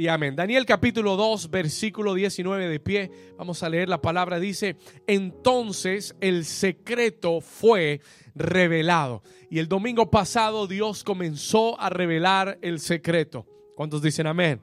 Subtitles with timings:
[0.00, 0.34] y amén.
[0.34, 3.10] Daniel capítulo 2, versículo 19 de pie.
[3.36, 4.40] Vamos a leer la palabra.
[4.40, 4.76] Dice,
[5.06, 8.00] entonces el secreto fue
[8.34, 9.22] revelado.
[9.50, 13.46] Y el domingo pasado Dios comenzó a revelar el secreto.
[13.76, 14.62] ¿Cuántos dicen amén?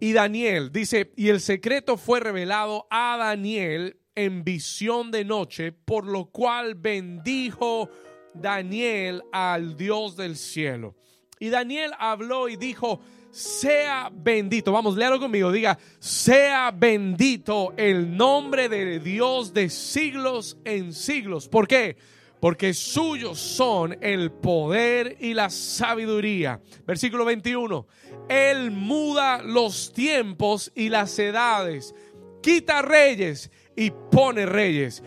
[0.00, 6.06] Y Daniel dice, y el secreto fue revelado a Daniel en visión de noche, por
[6.06, 7.90] lo cual bendijo
[8.32, 10.96] Daniel al Dios del cielo.
[11.38, 14.72] Y Daniel habló y dijo, sea bendito.
[14.72, 15.52] Vamos, léalo conmigo.
[15.52, 21.48] Diga, sea bendito el nombre de Dios de siglos en siglos.
[21.48, 21.96] ¿Por qué?
[22.40, 26.60] Porque suyos son el poder y la sabiduría.
[26.86, 27.86] Versículo 21.
[28.28, 31.94] Él muda los tiempos y las edades.
[32.42, 35.02] Quita reyes y pone reyes.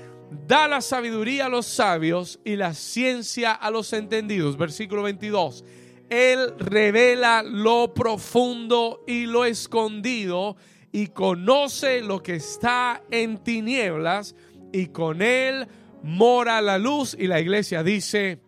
[0.48, 4.58] Da la sabiduría a los sabios y la ciencia a los entendidos.
[4.58, 5.64] Versículo 22
[6.12, 10.58] él revela lo profundo y lo escondido
[10.92, 14.36] y conoce lo que está en tinieblas
[14.74, 15.66] y con Él
[16.04, 17.16] mora la luz.
[17.18, 18.40] Y la iglesia dice,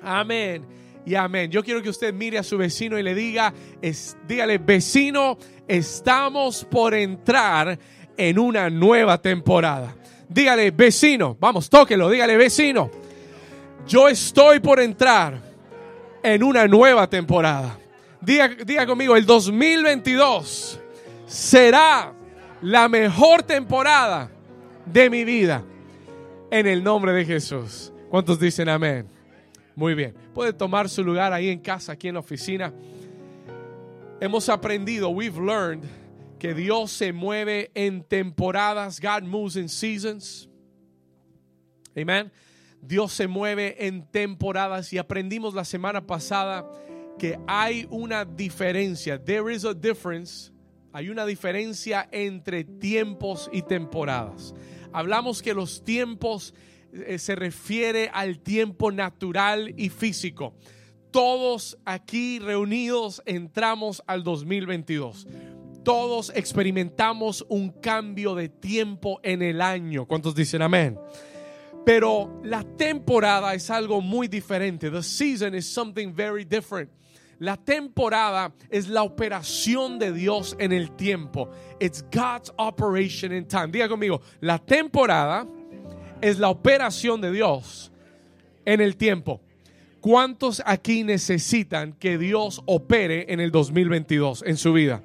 [0.00, 0.64] amén
[1.04, 1.50] y amén.
[1.50, 5.36] Yo quiero que usted mire a su vecino y le diga, es, dígale, vecino,
[5.68, 7.78] estamos por entrar
[8.16, 9.94] en una nueva temporada.
[10.30, 12.90] Dígale, vecino, vamos, tóquelo, dígale, vecino,
[13.86, 15.45] yo estoy por entrar
[16.22, 17.78] en una nueva temporada.
[18.20, 20.80] Diga, conmigo, el 2022
[21.26, 22.12] será
[22.62, 24.30] la mejor temporada
[24.84, 25.64] de mi vida.
[26.50, 27.92] En el nombre de Jesús.
[28.08, 29.08] ¿Cuántos dicen amén?
[29.74, 30.14] Muy bien.
[30.32, 32.72] Puede tomar su lugar ahí en casa, aquí en la oficina.
[34.20, 35.84] Hemos aprendido, we've learned,
[36.38, 39.00] que Dios se mueve en temporadas.
[39.00, 40.48] God moves in seasons.
[41.96, 42.30] Amen.
[42.82, 46.70] Dios se mueve en temporadas y aprendimos la semana pasada
[47.18, 49.22] que hay una diferencia.
[49.22, 50.52] There is a difference.
[50.92, 54.54] Hay una diferencia entre tiempos y temporadas.
[54.92, 56.54] Hablamos que los tiempos
[56.92, 60.54] eh, se refiere al tiempo natural y físico.
[61.10, 65.26] Todos aquí reunidos entramos al 2022
[65.86, 70.04] todos experimentamos un cambio de tiempo en el año.
[70.06, 70.98] ¿Cuántos dicen amén?
[71.86, 74.90] Pero la temporada es algo muy diferente.
[74.90, 76.90] The season is something very different.
[77.38, 81.48] La temporada es la operación de Dios en el tiempo.
[81.78, 83.68] It's God's operation in time.
[83.68, 85.46] Diga conmigo, la temporada
[86.20, 87.92] es la operación de Dios
[88.64, 89.40] en el tiempo.
[90.00, 95.04] ¿Cuántos aquí necesitan que Dios opere en el 2022 en su vida?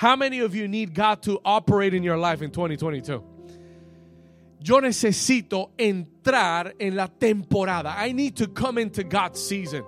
[0.00, 3.33] How many of you need God to operate in your life in 2022?
[4.64, 7.94] Yo necesito entrar en la temporada.
[7.98, 9.84] I need to come into God's season.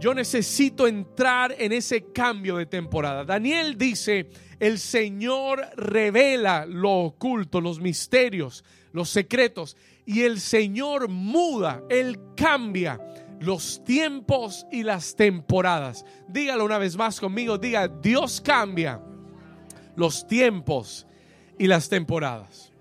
[0.00, 3.24] Yo necesito entrar en ese cambio de temporada.
[3.24, 4.28] Daniel dice,
[4.58, 13.00] el Señor revela lo oculto, los misterios, los secretos, y el Señor muda, Él cambia
[13.38, 16.04] los tiempos y las temporadas.
[16.26, 19.00] Dígalo una vez más conmigo, diga, Dios cambia
[19.94, 21.06] los tiempos
[21.56, 22.72] y las temporadas.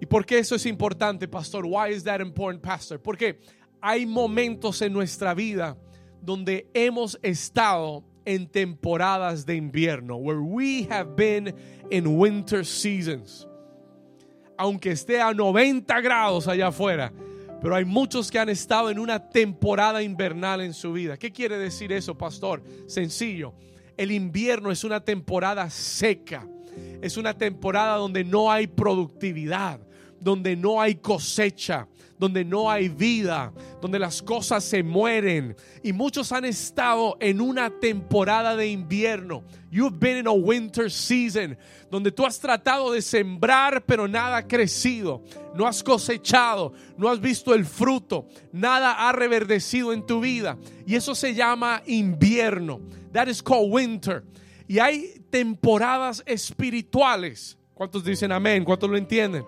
[0.00, 1.64] ¿Y por qué eso es importante, pastor?
[1.64, 3.00] Why is that important, pastor?
[3.00, 3.38] Porque
[3.80, 5.76] hay momentos en nuestra vida
[6.20, 11.54] donde hemos estado en temporadas de invierno, where we have been
[11.90, 13.46] in winter seasons.
[14.58, 17.12] Aunque esté a 90 grados allá afuera,
[17.62, 21.16] pero hay muchos que han estado en una temporada invernal en su vida.
[21.16, 22.62] ¿Qué quiere decir eso, pastor?
[22.86, 23.54] Sencillo.
[23.96, 26.46] El invierno es una temporada seca.
[27.00, 29.85] Es una temporada donde no hay productividad
[30.20, 31.88] donde no hay cosecha,
[32.18, 35.56] donde no hay vida, donde las cosas se mueren.
[35.82, 39.44] Y muchos han estado en una temporada de invierno.
[39.70, 41.58] You've been in a winter season,
[41.90, 45.22] donde tú has tratado de sembrar, pero nada ha crecido.
[45.54, 50.56] No has cosechado, no has visto el fruto, nada ha reverdecido en tu vida.
[50.86, 52.80] Y eso se llama invierno.
[53.12, 54.24] That is called winter.
[54.68, 57.56] Y hay temporadas espirituales.
[57.74, 58.64] ¿Cuántos dicen amén?
[58.64, 59.44] ¿Cuántos lo entienden?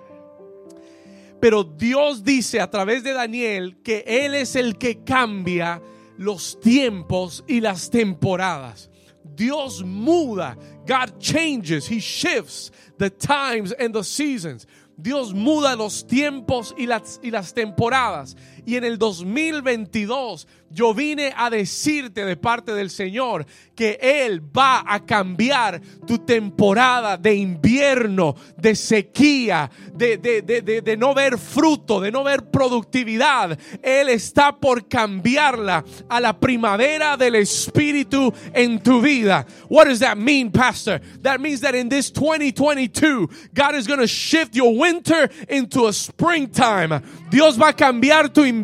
[1.40, 5.80] Pero Dios dice a través de Daniel que Él es el que cambia
[6.16, 8.90] los tiempos y las temporadas.
[9.22, 10.56] Dios muda.
[10.86, 11.88] God changes.
[11.88, 14.66] He shifts the times and the seasons.
[15.00, 18.36] Dios muda los tiempos y las, y las temporadas.
[18.68, 24.84] Y en el 2022 yo vine a decirte de parte del Señor que Él va
[24.86, 31.98] a cambiar tu temporada de invierno, de sequía, de, de, de, de, no ver fruto,
[31.98, 33.58] de no ver productividad.
[33.82, 39.46] Él está por cambiarla a la primavera del Espíritu en tu vida.
[39.70, 41.00] What does that mean, Pastor?
[41.22, 45.92] That means that in this 2022, God is going to shift your winter into a
[45.94, 47.00] springtime.
[47.30, 48.57] Dios va a cambiar tu invierno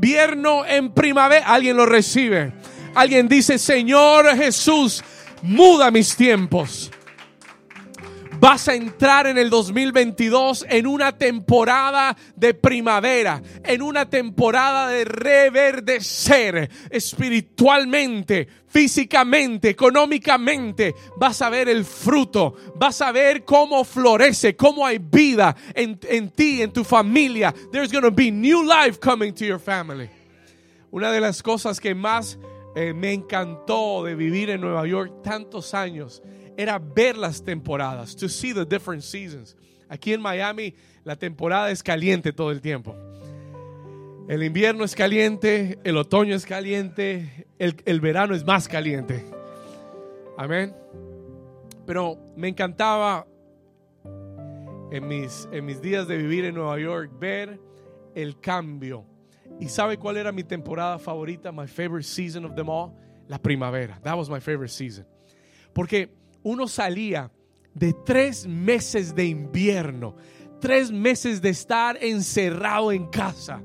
[0.67, 1.47] en primavera.
[1.47, 2.53] Alguien lo recibe.
[2.95, 5.03] Alguien dice, Señor Jesús,
[5.43, 6.91] muda mis tiempos.
[8.45, 15.07] Vas a entrar en el 2022 en una temporada de primavera, en una temporada de
[15.07, 20.95] reverdecer espiritualmente, físicamente, económicamente.
[21.17, 26.29] Vas a ver el fruto, vas a ver cómo florece, cómo hay vida en, en
[26.29, 27.55] ti, en tu familia.
[27.73, 30.11] There's going to be new life coming to your family.
[30.91, 32.39] Una de las cosas que más
[32.77, 36.23] eh, me encantó de vivir en Nueva York tantos años
[36.57, 39.57] era ver las temporadas, to see the different seasons.
[39.89, 40.75] Aquí en Miami
[41.05, 42.97] la temporada es caliente todo el tiempo.
[44.29, 49.25] El invierno es caliente, el otoño es caliente, el, el verano es más caliente.
[50.39, 50.75] Amén.
[51.87, 53.27] Pero me encantaba
[54.91, 57.61] en mis, en mis días de vivir en Nueva York ver
[58.15, 59.05] el cambio.
[59.61, 61.53] ¿Y sabe cuál era mi temporada favorita?
[61.53, 62.93] My favorite season of them all.
[63.29, 64.01] La primavera.
[64.03, 65.07] That was my favorite season.
[65.73, 66.11] Porque
[66.45, 67.33] uno salía
[67.75, 70.15] de tres meses de invierno,
[70.61, 73.61] tres meses de estar encerrado en casa,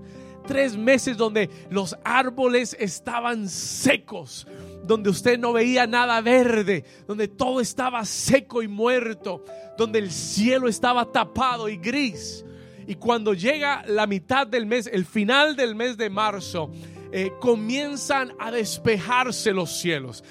[0.48, 4.48] tres meses donde los árboles estaban secos,
[4.84, 9.46] donde usted no veía nada verde, donde todo estaba seco y muerto,
[9.78, 12.44] donde el cielo estaba tapado y gris.
[12.88, 16.72] Y cuando llega la mitad del mes, el final del mes de marzo,
[17.11, 20.23] eh, comienzan a despejarse los cielos,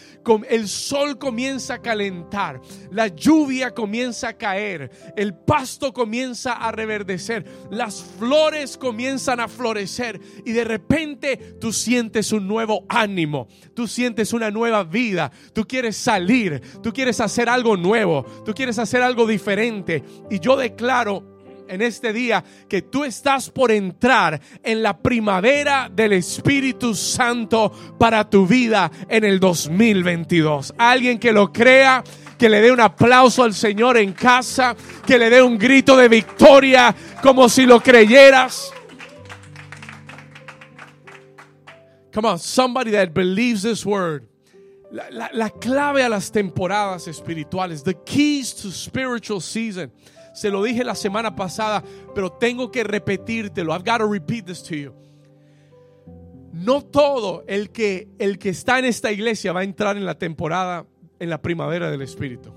[0.48, 2.60] el sol comienza a calentar,
[2.90, 10.20] la lluvia comienza a caer, el pasto comienza a reverdecer, las flores comienzan a florecer
[10.44, 15.96] y de repente tú sientes un nuevo ánimo, tú sientes una nueva vida, tú quieres
[15.96, 20.02] salir, tú quieres hacer algo nuevo, tú quieres hacer algo diferente.
[20.30, 21.27] Y yo declaro
[21.68, 28.28] en este día que tú estás por entrar en la primavera del Espíritu Santo para
[28.28, 30.74] tu vida en el 2022.
[30.78, 32.02] Alguien que lo crea,
[32.38, 34.74] que le dé un aplauso al Señor en casa,
[35.06, 38.72] que le dé un grito de victoria como si lo creyeras.
[42.12, 44.24] Come on, somebody that believes this word.
[44.90, 49.92] La, la, la clave a las temporadas espirituales, the keys to spiritual season
[50.38, 51.82] se lo dije la semana pasada,
[52.14, 53.74] pero tengo que repetírtelo.
[53.74, 54.94] I've got to repeat this to you.
[56.52, 60.16] No todo el que, el que está en esta iglesia va a entrar en la
[60.16, 60.86] temporada,
[61.18, 62.54] en la primavera del Espíritu.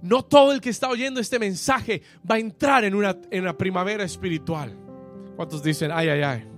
[0.00, 4.02] No todo el que está oyendo este mensaje va a entrar en una, en primavera
[4.02, 4.74] espiritual.
[5.36, 6.48] ¿Cuántos dicen, ay, ay, ay?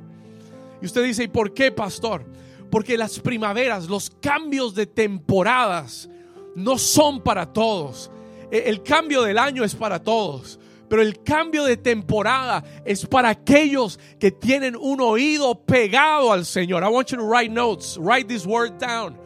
[0.81, 2.25] Y usted dice, ¿y por qué, pastor?
[2.71, 6.09] Porque las primaveras, los cambios de temporadas,
[6.55, 8.13] no son para todos.
[8.53, 10.61] E, el cambio del año es para todos.
[10.89, 16.83] Pero el cambio de temporada es para aquellos que tienen un oído pegado al Señor.
[16.83, 17.97] I want you to write notes.
[17.97, 19.19] Write this word down.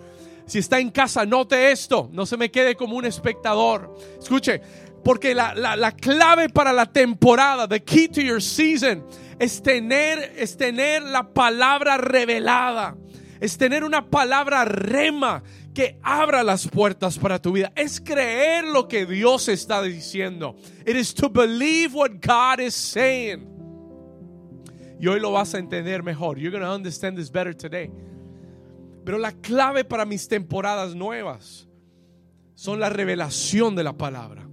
[0.46, 2.08] Si está en casa, note esto.
[2.12, 3.93] No se me quede como un espectador.
[4.17, 4.61] Escuche,
[5.02, 9.05] porque la, la, la clave para la temporada, the key to your season,
[9.40, 12.96] es tener, es tener la palabra revelada.
[13.40, 15.43] Es tener una palabra rema
[15.76, 17.70] que abra las puertas para tu vida.
[17.76, 20.56] Es creer lo que Dios está diciendo.
[20.86, 23.46] It is to believe what God is saying.
[24.98, 26.39] Y hoy lo vas a entender mejor.
[26.39, 27.91] You're going to understand this better today.
[29.05, 31.69] Pero la clave para mis temporadas nuevas
[32.55, 34.48] son la revelación de la palabra.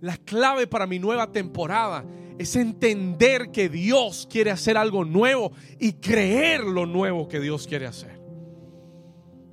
[0.00, 2.04] La clave para mi nueva temporada
[2.38, 7.88] es entender que Dios quiere hacer algo nuevo y creer lo nuevo que Dios quiere
[7.88, 8.19] hacer.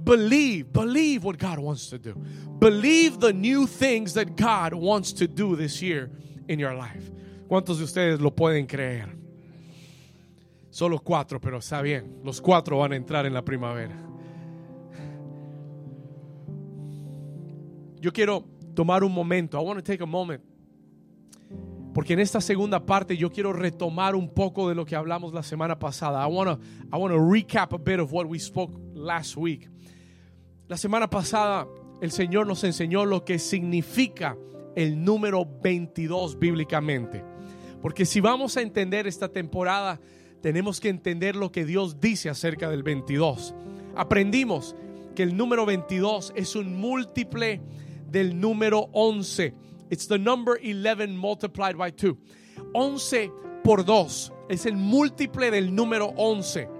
[0.08, 2.16] Believe, believe what God wants to do.
[2.60, 6.10] Believe the new things that God wants to do this year
[6.48, 7.12] in your life.
[7.50, 9.10] ¿Cuántos de ustedes lo pueden creer?
[10.70, 12.22] Solo cuatro, pero está bien.
[12.24, 13.96] Los cuatro van a entrar en la primavera.
[18.00, 19.60] Yo quiero tomar un momento.
[19.60, 20.42] I want to take a moment.
[21.94, 25.44] Porque en esta segunda parte yo quiero retomar un poco de lo que hablamos la
[25.44, 26.24] semana pasada.
[26.24, 29.68] I want to I want to recap a bit of what we spoke last week.
[30.68, 31.66] La semana pasada
[32.02, 34.38] el Señor nos enseñó lo que significa
[34.76, 37.24] el número 22 bíblicamente.
[37.82, 40.02] Porque si vamos a entender esta temporada,
[40.42, 43.56] tenemos que entender lo que Dios dice acerca del 22.
[43.96, 44.76] Aprendimos
[45.16, 47.62] que el número 22 es un múltiple
[48.12, 49.54] del número 11.
[49.90, 52.14] It's the number 11 multiplied by 2.
[52.74, 53.32] 11
[53.64, 56.77] por 2 es el múltiple del número 11.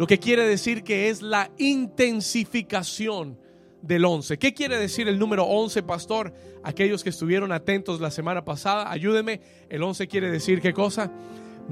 [0.00, 3.38] Lo que quiere decir que es la intensificación
[3.82, 4.38] del 11.
[4.38, 6.32] ¿Qué quiere decir el número 11, pastor?
[6.62, 9.42] Aquellos que estuvieron atentos la semana pasada, ayúdeme.
[9.68, 11.12] El 11 quiere decir qué cosa?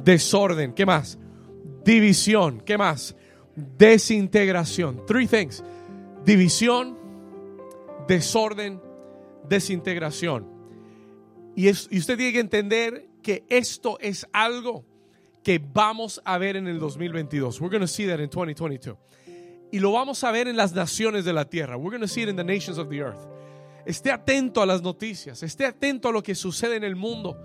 [0.05, 0.75] Desorden.
[0.75, 1.19] ¿Qué más?
[1.87, 2.61] División.
[2.61, 3.17] ¿Qué más?
[3.57, 5.07] Desintegración.
[5.07, 5.65] Three things.
[6.23, 6.99] División,
[8.07, 8.79] desorden,
[9.49, 10.47] desintegración.
[11.57, 14.85] Y, es, y usted tiene que entender que esto es algo
[15.43, 17.61] que vamos a ver en el 2022.
[17.61, 18.97] We're going to see that in 2022.
[19.71, 21.77] Y lo vamos a ver en las naciones de la tierra.
[21.77, 23.27] We're going to see it in the nations of the earth.
[23.85, 27.39] Esté atento a las noticias, esté atento a lo que sucede en el mundo,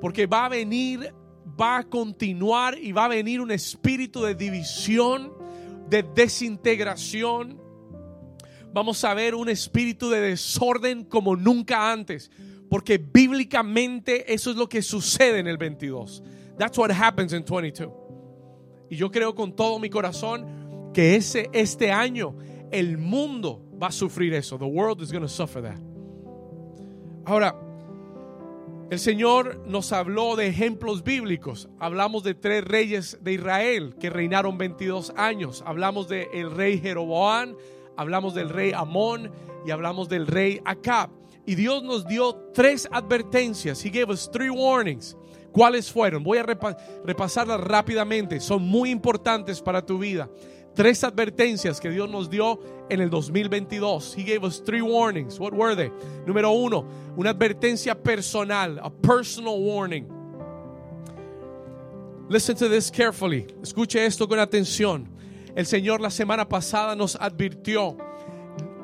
[0.00, 1.12] porque va a venir,
[1.60, 5.32] va a continuar y va a venir un espíritu de división,
[5.88, 7.60] de desintegración.
[8.72, 12.30] Vamos a ver un espíritu de desorden como nunca antes,
[12.68, 16.22] porque bíblicamente eso es lo que sucede en el 22.
[16.60, 17.90] That's what happens in 22.
[18.90, 22.36] Y yo creo con todo mi corazón que ese, este año
[22.70, 24.58] el mundo va a sufrir eso.
[24.58, 25.80] The world is going to suffer that.
[27.24, 27.54] Ahora,
[28.90, 31.70] el Señor nos habló de ejemplos bíblicos.
[31.78, 35.64] Hablamos de tres reyes de Israel que reinaron 22 años.
[35.64, 37.56] Hablamos del el rey Jeroboam,
[37.96, 39.32] hablamos del rey Amón
[39.64, 41.08] y hablamos del rey Acab.
[41.46, 43.82] Y Dios nos dio tres advertencias.
[43.82, 45.16] He gave us three warnings.
[45.52, 46.22] ¿Cuáles fueron?
[46.22, 46.42] Voy a
[47.04, 48.40] repasarlas rápidamente.
[48.40, 50.28] Son muy importantes para tu vida
[50.74, 54.16] tres advertencias que Dios nos dio en el 2022.
[54.16, 55.38] He gave us three warnings.
[55.38, 55.90] What were they?
[56.26, 60.06] Número uno, una advertencia personal, a personal warning.
[62.28, 63.46] Listen to this carefully.
[63.62, 65.08] Escuche esto con atención.
[65.56, 67.96] El Señor la semana pasada nos advirtió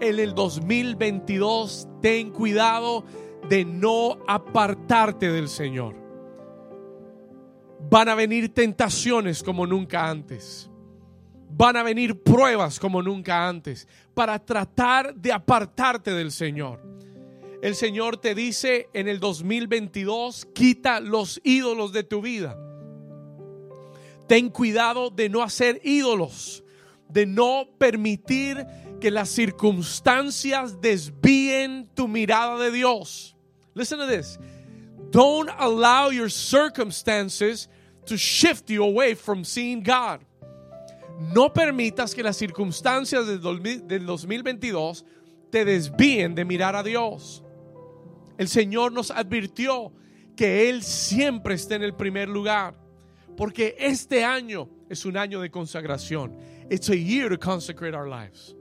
[0.00, 3.04] en el 2022, ten cuidado
[3.49, 6.06] de no apartarte del Señor.
[7.78, 10.71] Van a venir tentaciones como nunca antes
[11.56, 16.83] van a venir pruebas como nunca antes para tratar de apartarte del Señor.
[17.62, 22.59] El Señor te dice en el 2022, quita los ídolos de tu vida.
[24.28, 26.62] Ten cuidado de no hacer ídolos,
[27.09, 28.66] de no permitir
[29.00, 33.35] que las circunstancias desvíen tu mirada de Dios.
[33.75, 34.38] Listen to this.
[35.16, 37.68] Don't allow your circumstances
[38.04, 40.20] to shift you away from seeing God.
[41.32, 45.04] No permitas que las circunstancias del 2022
[45.50, 47.42] te desvíen de mirar a Dios.
[48.37, 49.90] El Señor nos advirtió
[50.37, 52.75] que Él siempre está en el primer lugar.
[53.38, 56.37] Porque este año es un año de consagración.
[56.68, 58.54] It's a year to consecrate our lives.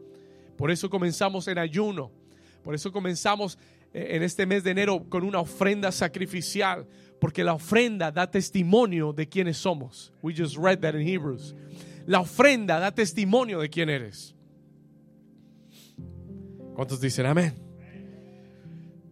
[0.56, 2.14] Por eso comenzamos en ayuno.
[2.64, 3.58] Por eso comenzamos
[3.96, 6.86] en este mes de enero con una ofrenda sacrificial.
[7.20, 10.12] Porque la ofrenda da testimonio de quiénes somos.
[10.22, 11.56] We just read that in Hebrews.
[12.06, 14.36] La ofrenda da testimonio de quién eres.
[16.76, 17.54] ¿Cuántos dicen amén?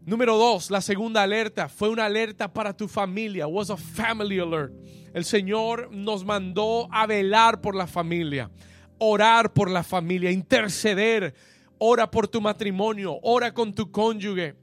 [0.06, 3.48] Número dos, la segunda alerta fue una alerta para tu familia.
[3.48, 4.74] Was a family alert.
[5.14, 8.52] El Señor nos mandó a velar por la familia,
[8.98, 11.34] orar por la familia, interceder.
[11.78, 14.56] Ora por tu matrimonio, ora con tu cónyuge.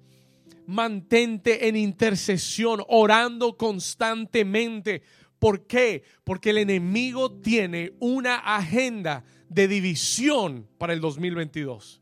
[0.67, 5.03] Mantente en intercesión, orando constantemente
[5.41, 6.05] ¿Por qué?
[6.23, 12.01] Porque el enemigo tiene una agenda de división para el 2022.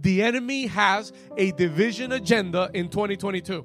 [0.00, 3.64] The enemy has a division agenda in 2022.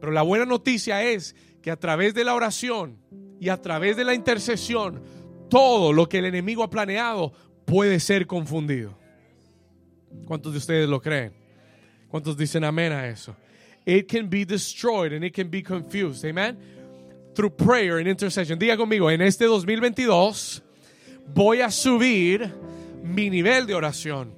[0.00, 2.98] Pero la buena noticia es que a través de la oración
[3.38, 5.00] y a través de la intercesión,
[5.48, 7.32] todo lo que el enemigo ha planeado
[7.66, 8.98] puede ser confundido.
[10.26, 11.39] ¿Cuántos de ustedes lo creen?
[12.10, 13.34] ¿Cuántos dicen amén a eso?
[13.86, 16.24] It can be destroyed and it can be confused.
[16.24, 16.56] Amen
[17.34, 18.58] through prayer and intercession.
[18.58, 20.62] Diga conmigo, en este 2022
[21.34, 22.52] voy a subir
[23.02, 24.34] mi nivel de oración.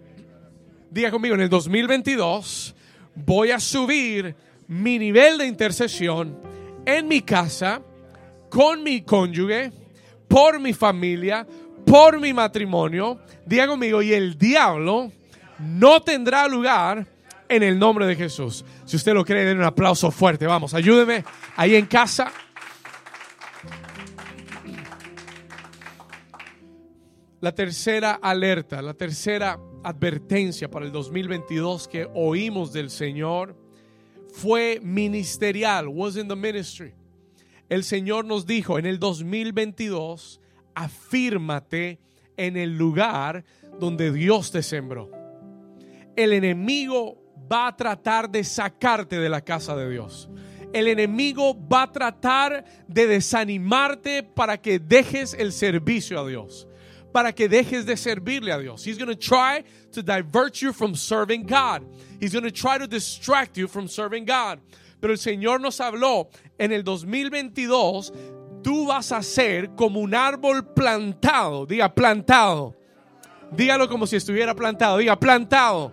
[0.91, 2.75] Diga conmigo, en el 2022
[3.15, 4.35] voy a subir
[4.69, 6.39] mi nivel de intercesión
[6.85, 7.83] en mi casa,
[8.49, 9.73] con mi cónyuge,
[10.29, 11.47] por mi familia,
[11.87, 13.21] por mi matrimonio.
[13.47, 15.11] Diga conmigo, y el diablo
[15.59, 17.07] no tendrá lugar
[17.57, 18.65] en el nombre de Jesús.
[18.87, 20.47] Si usted lo cree, den un aplauso fuerte.
[20.47, 21.23] Vamos, ayúdeme
[21.57, 22.33] ahí en casa.
[27.41, 33.57] La tercera alerta, la tercera advertencia para el 2022 que oímos del Señor
[34.33, 36.95] fue ministerial, was in the ministry.
[37.69, 40.41] el Señor nos dijo en el 2022,
[40.75, 41.99] afírmate
[42.37, 43.45] en el lugar
[43.79, 45.11] donde Dios te sembró.
[46.15, 50.29] El enemigo va a tratar de sacarte de la casa de Dios.
[50.73, 56.67] El enemigo va a tratar de desanimarte para que dejes el servicio a Dios,
[57.13, 58.87] para que dejes de servirle a Dios.
[58.87, 61.83] He's going to try to divert you from serving God.
[62.21, 64.61] He's going to try to distract you from serving God.
[64.99, 68.13] Pero el Señor nos habló en el 2022,
[68.63, 72.77] tú vas a ser como un árbol plantado, diga plantado.
[73.51, 75.93] Dígalo como si estuviera plantado, diga plantado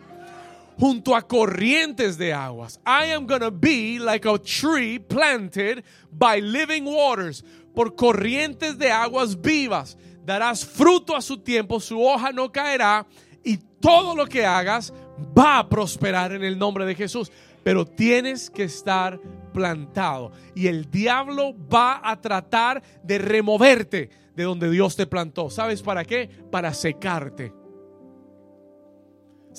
[0.79, 2.79] junto a corrientes de aguas.
[2.86, 7.43] I am going to be like a tree planted by living waters,
[7.75, 9.98] por corrientes de aguas vivas.
[10.25, 13.05] Darás fruto a su tiempo, su hoja no caerá
[13.43, 14.93] y todo lo que hagas
[15.38, 17.31] va a prosperar en el nombre de Jesús.
[17.63, 19.19] Pero tienes que estar
[19.53, 25.50] plantado y el diablo va a tratar de removerte de donde Dios te plantó.
[25.50, 26.29] ¿Sabes para qué?
[26.50, 27.58] Para secarte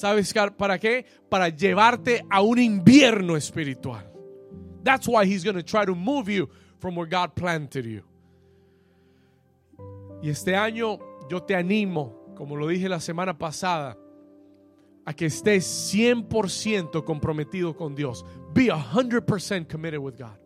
[0.01, 1.05] ¿Sabes para qué?
[1.29, 4.11] Para llevarte a un invierno espiritual.
[4.83, 8.03] That's why he's going to try to move you from where God planted you.
[10.23, 13.99] Y este año yo te animo, como lo dije la semana pasada,
[15.05, 18.25] a que estés 100% comprometido con Dios.
[18.55, 20.39] Be 100% committed with God.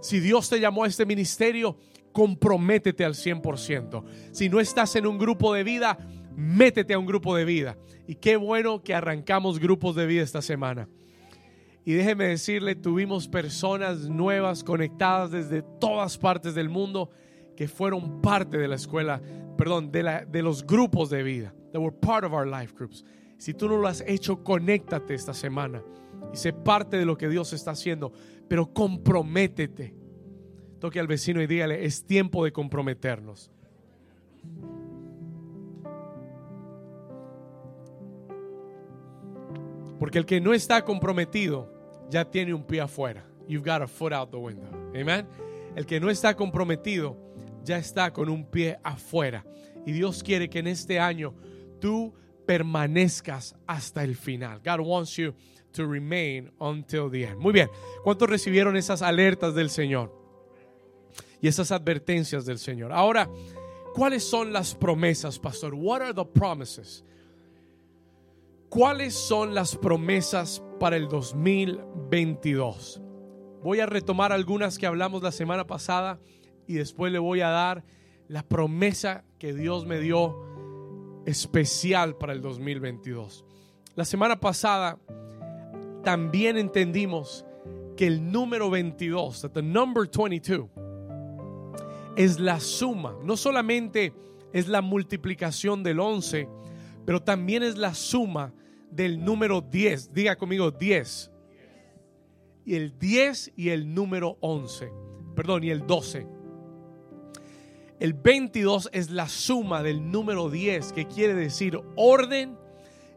[0.00, 1.76] Si Dios te llamó a este ministerio,
[2.12, 4.04] comprométete al 100%.
[4.30, 5.98] Si no estás en un grupo de vida,
[6.36, 7.76] métete a un grupo de vida.
[8.06, 10.88] Y qué bueno que arrancamos grupos de vida esta semana.
[11.84, 17.10] Y déjeme decirle, tuvimos personas nuevas conectadas desde todas partes del mundo
[17.56, 19.22] que fueron parte de la escuela,
[19.56, 21.54] perdón, de, la, de los grupos de vida.
[21.72, 23.04] They were part of our life groups.
[23.38, 25.82] Si tú no lo has hecho, conéctate esta semana
[26.32, 28.12] y sé parte de lo que Dios está haciendo,
[28.48, 29.94] pero comprométete.
[30.80, 33.50] Toque al vecino y dígale, es tiempo de comprometernos.
[39.98, 41.72] Porque el que no está comprometido
[42.10, 43.24] ya tiene un pie afuera.
[43.48, 44.68] You've got a foot out the window.
[44.94, 45.26] Amen.
[45.74, 47.16] El que no está comprometido
[47.62, 49.44] ya está con un pie afuera.
[49.84, 51.34] Y Dios quiere que en este año
[51.80, 52.14] tú
[52.46, 54.60] permanezcas hasta el final.
[54.64, 55.34] God wants you
[55.72, 57.38] to remain until the end.
[57.38, 57.68] Muy bien.
[58.02, 60.12] ¿Cuántos recibieron esas alertas del Señor?
[61.40, 62.92] Y esas advertencias del Señor.
[62.92, 63.28] Ahora,
[63.94, 65.74] ¿cuáles son las promesas, pastor?
[65.74, 67.04] What are the promises?
[68.68, 73.00] ¿Cuáles son las promesas para el 2022?
[73.62, 76.18] Voy a retomar algunas que hablamos la semana pasada
[76.66, 77.84] y después le voy a dar
[78.28, 83.44] la promesa que Dios me dio especial para el 2022.
[83.94, 84.98] La semana pasada
[86.02, 87.46] también entendimos
[87.96, 90.68] que el número 22, that the number 22,
[92.16, 94.12] es la suma, no solamente
[94.52, 96.48] es la multiplicación del 11,
[97.06, 98.52] pero también es la suma
[98.90, 100.12] del número 10.
[100.12, 101.30] Diga conmigo 10.
[102.66, 104.90] Y el 10 y el número 11.
[105.36, 106.26] Perdón, y el 12.
[108.00, 112.58] El 22 es la suma del número 10, que quiere decir orden,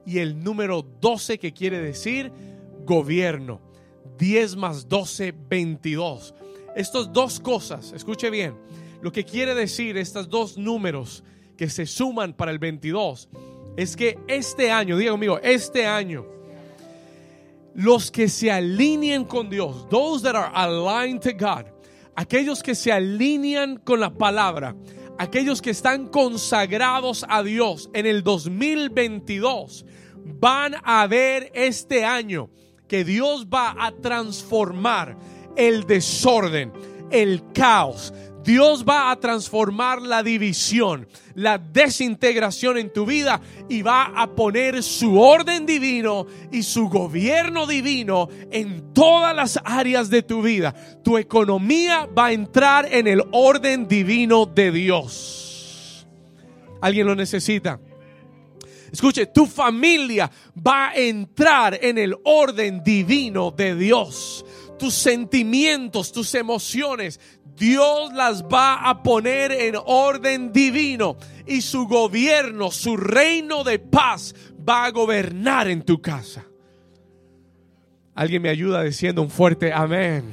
[0.06, 2.32] y el número 12, que quiere decir
[2.86, 3.60] gobierno.
[4.20, 6.36] 10 más 12, 22.
[6.76, 8.56] Estas dos cosas, escuche bien,
[9.02, 11.24] lo que quiere decir estos dos números
[11.58, 13.30] que se suman para el 22
[13.80, 16.26] es que este año, diga conmigo, este año,
[17.76, 21.66] los que se alineen con Dios, those that are aligned to God,
[22.14, 24.76] aquellos que se alinean con la palabra,
[25.18, 29.86] aquellos que están consagrados a Dios en el 2022,
[30.26, 32.50] van a ver este año
[32.86, 35.18] que Dios va a transformar
[35.56, 36.74] el desorden,
[37.12, 44.06] el caos, Dios va a transformar la división, la desintegración en tu vida y va
[44.16, 50.42] a poner su orden divino y su gobierno divino en todas las áreas de tu
[50.42, 50.74] vida.
[51.04, 56.08] Tu economía va a entrar en el orden divino de Dios.
[56.82, 57.80] ¿Alguien lo necesita?
[58.92, 64.46] Escuche, tu familia va a entrar en el orden divino de Dios
[64.80, 67.20] tus sentimientos, tus emociones,
[67.56, 74.34] Dios las va a poner en orden divino y su gobierno, su reino de paz
[74.68, 76.46] va a gobernar en tu casa.
[78.16, 80.32] Alguien me ayuda diciendo un fuerte amén.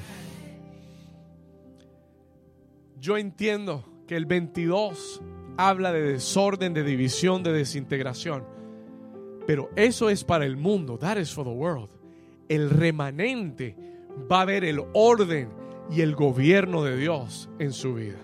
[2.99, 5.21] Yo entiendo que el 22
[5.57, 8.45] habla de desorden, de división, de desintegración.
[9.47, 10.99] Pero eso es para el mundo.
[10.99, 11.91] That is for the world.
[12.49, 13.77] El remanente
[14.31, 15.51] va a ver el orden
[15.91, 18.19] y el gobierno de Dios en su vida.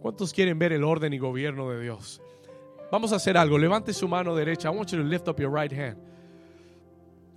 [0.00, 2.20] ¿Cuántos quieren ver el orden y gobierno de Dios?
[2.92, 3.56] Vamos a hacer algo.
[3.56, 4.68] Levante su mano derecha.
[4.68, 5.96] I want you to lift up your right hand.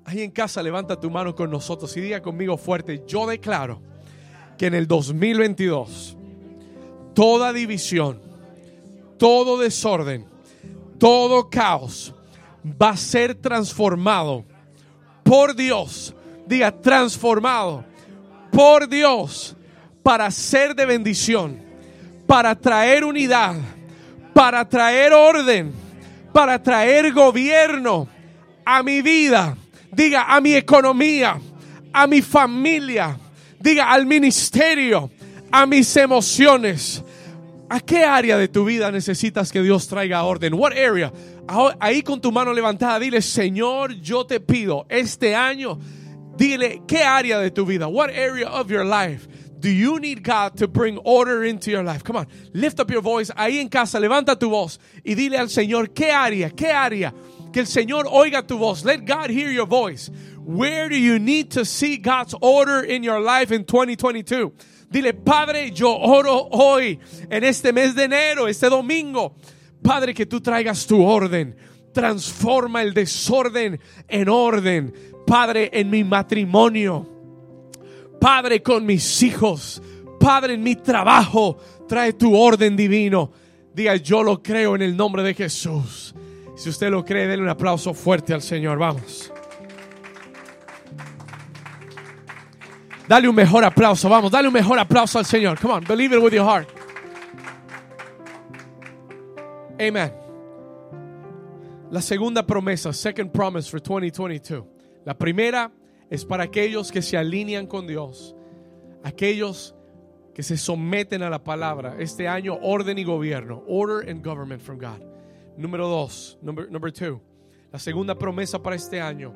[0.03, 3.81] Ahí en casa levanta tu mano con nosotros y diga conmigo fuerte, yo declaro
[4.57, 6.17] que en el 2022
[7.13, 8.21] toda división,
[9.17, 10.25] todo desorden,
[10.97, 12.13] todo caos
[12.81, 14.45] va a ser transformado
[15.28, 16.16] por Dios.
[16.48, 17.84] Diga, transformado
[18.52, 19.56] por Dios
[20.02, 21.60] para ser de bendición,
[22.26, 23.56] para traer unidad,
[24.34, 25.74] para traer orden,
[26.32, 28.08] para traer gobierno
[28.66, 29.58] a mi vida.
[29.92, 31.40] Diga, a mi economía,
[31.92, 33.18] a mi familia.
[33.60, 35.12] Diga, al ministerio,
[35.52, 37.04] a mis emociones.
[37.70, 40.54] ¿A qué área de tu vida necesitas que Dios traiga orden?
[40.54, 41.12] What area?
[41.47, 45.79] Ahí con tu mano levantada, dile, Señor, yo te pido este año,
[46.36, 47.88] dile, ¿qué área de tu vida?
[47.88, 49.27] What area of your life?
[49.60, 52.03] Do you need God to bring order into your life?
[52.03, 53.31] Come on, lift up your voice.
[53.36, 56.49] Ahí en casa, levanta tu voz y dile al Señor, ¿qué área?
[56.49, 57.13] ¿Qué área?
[57.51, 58.83] Que el Señor oiga tu voz.
[58.83, 60.12] Let God hear your voice.
[60.45, 64.53] Where do you need to see God's order in your life in 2022?
[64.91, 69.36] Dile, Padre, yo oro hoy, en este mes de enero, este domingo.
[69.88, 71.56] Padre, que tú traigas tu orden.
[71.93, 74.93] Transforma el desorden en orden.
[75.26, 77.08] Padre, en mi matrimonio.
[78.19, 79.82] Padre, con mis hijos.
[80.19, 81.58] Padre, en mi trabajo.
[81.88, 83.32] Trae tu orden divino.
[83.73, 86.13] Diga, yo lo creo en el nombre de Jesús.
[86.58, 88.78] Si usted lo cree, denle un aplauso fuerte al Señor.
[88.78, 89.32] Vamos.
[93.08, 95.58] Dale un mejor aplauso, vamos, dale un mejor aplauso al Señor.
[95.58, 96.77] Come on, believe it with your heart.
[99.80, 100.12] Amen.
[101.92, 104.66] La segunda promesa, second promise for 2022.
[105.06, 105.72] La primera
[106.10, 108.36] es para aquellos que se alinean con Dios,
[109.04, 109.76] aquellos
[110.34, 111.96] que se someten a la palabra.
[112.00, 115.02] Este año, orden y gobierno, order and government from God.
[115.58, 117.22] Número dos, number, number two.
[117.72, 119.34] La segunda promesa para este año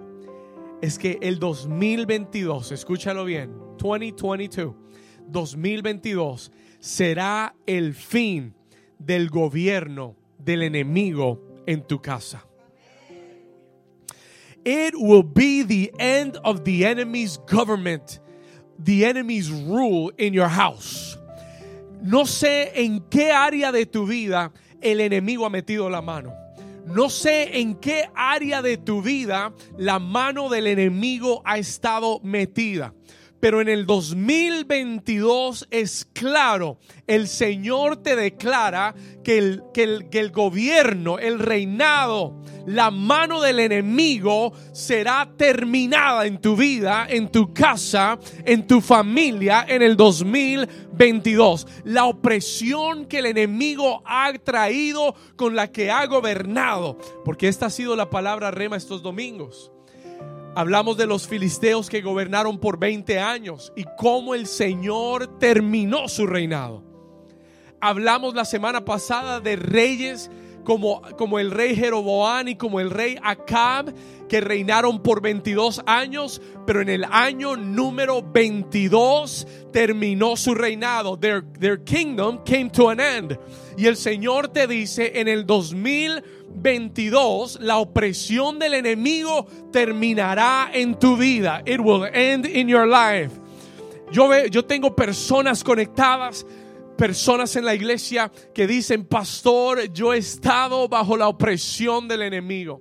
[0.81, 4.75] es que el 2022, escúchalo bien, 2022,
[5.27, 8.55] 2022 será el fin
[8.97, 12.43] del gobierno del enemigo en tu casa.
[14.63, 18.19] It will be the end of the enemy's government,
[18.77, 21.17] the enemy's rule in your house.
[22.01, 24.51] No sé en qué área de tu vida
[24.81, 26.33] el enemigo ha metido la mano.
[26.85, 32.93] No sé en qué área de tu vida la mano del enemigo ha estado metida.
[33.41, 36.77] Pero en el 2022 es claro,
[37.07, 43.41] el Señor te declara que el, que el, que el gobierno, el reinado, la mano
[43.41, 49.97] del enemigo será terminada en tu vida, en tu casa, en tu familia en el
[49.97, 51.67] 2022.
[51.85, 57.71] La opresión que el enemigo ha traído con la que ha gobernado, porque esta ha
[57.71, 59.70] sido la palabra rema estos domingos.
[60.53, 66.27] Hablamos de los filisteos que gobernaron por 20 años y cómo el Señor terminó su
[66.27, 66.83] reinado.
[67.79, 70.29] Hablamos la semana pasada de reyes
[70.65, 73.93] como, como el rey Jeroboam y como el rey Acab,
[74.27, 81.17] que reinaron por 22 años, pero en el año número 22 terminó su reinado.
[81.17, 83.39] Their, their kingdom came to an end.
[83.77, 91.17] Y el Señor te dice en el 2022, la opresión del enemigo terminará en tu
[91.17, 91.63] vida.
[91.65, 93.31] It will end in your life.
[94.11, 96.45] Yo, yo tengo personas conectadas
[97.01, 102.79] personas en la iglesia que dicen, pastor, yo he estado bajo la opresión del enemigo.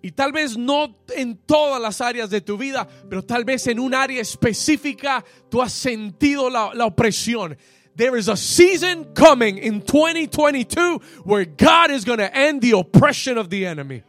[0.00, 3.78] Y tal vez no en todas las áreas de tu vida, pero tal vez en
[3.78, 7.58] un área específica tú has sentido la, la opresión.
[7.96, 13.38] There is a season coming in 2022 where God is going to end the oppression
[13.38, 14.02] of the enemy.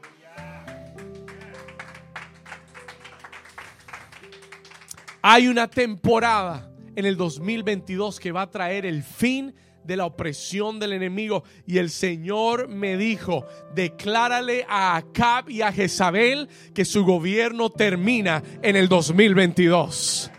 [5.23, 9.54] Hay una temporada en el 2022 que va a traer el fin
[9.86, 11.45] de la opresión del enemigo.
[11.65, 18.43] Y el Señor me dijo, declárale a Acab y a Jezabel que su gobierno termina
[18.62, 20.32] en el 2022.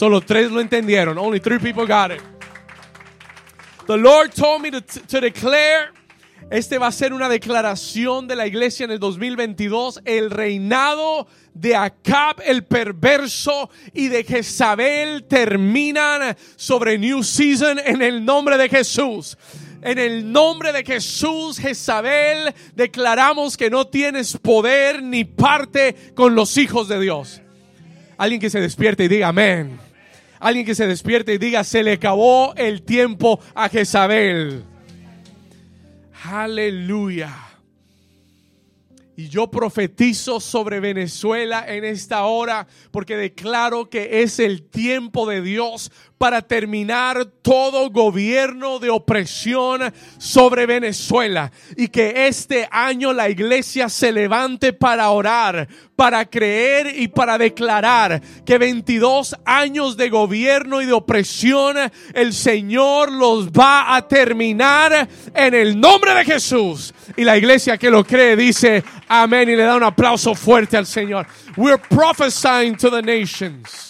[0.00, 1.18] Solo tres lo entendieron.
[1.18, 2.22] Only three people got it.
[3.86, 5.90] The Lord told me to, to declare
[6.50, 10.00] este va a ser una declaración de la iglesia en el 2022.
[10.06, 18.24] El reinado de Acab el perverso y de Jezabel terminan sobre New Season en el
[18.24, 19.36] nombre de Jesús.
[19.82, 26.56] En el nombre de Jesús, Jezabel, declaramos que no tienes poder ni parte con los
[26.56, 27.42] hijos de Dios.
[28.16, 29.89] Alguien que se despierte y diga amén.
[30.40, 34.64] Alguien que se despierte y diga, se le acabó el tiempo a Jezabel.
[36.24, 37.36] Aleluya.
[39.16, 45.42] Y yo profetizo sobre Venezuela en esta hora porque declaro que es el tiempo de
[45.42, 53.88] Dios para terminar todo gobierno de opresión sobre Venezuela y que este año la iglesia
[53.88, 60.84] se levante para orar, para creer y para declarar que 22 años de gobierno y
[60.84, 61.78] de opresión
[62.12, 66.92] el Señor los va a terminar en el nombre de Jesús.
[67.16, 70.84] Y la iglesia que lo cree dice amén y le da un aplauso fuerte al
[70.84, 71.26] Señor.
[71.56, 73.89] We're prophesying to the nations.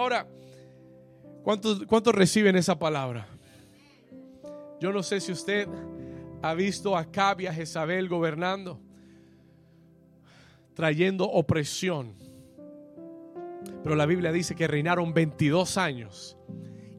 [0.00, 0.26] Ahora,
[1.42, 3.28] ¿cuántos, ¿cuántos reciben esa palabra?
[4.80, 5.68] Yo no sé si usted
[6.40, 8.80] ha visto a Acab y a Jezabel gobernando,
[10.72, 12.14] trayendo opresión.
[13.82, 16.38] Pero la Biblia dice que reinaron 22 años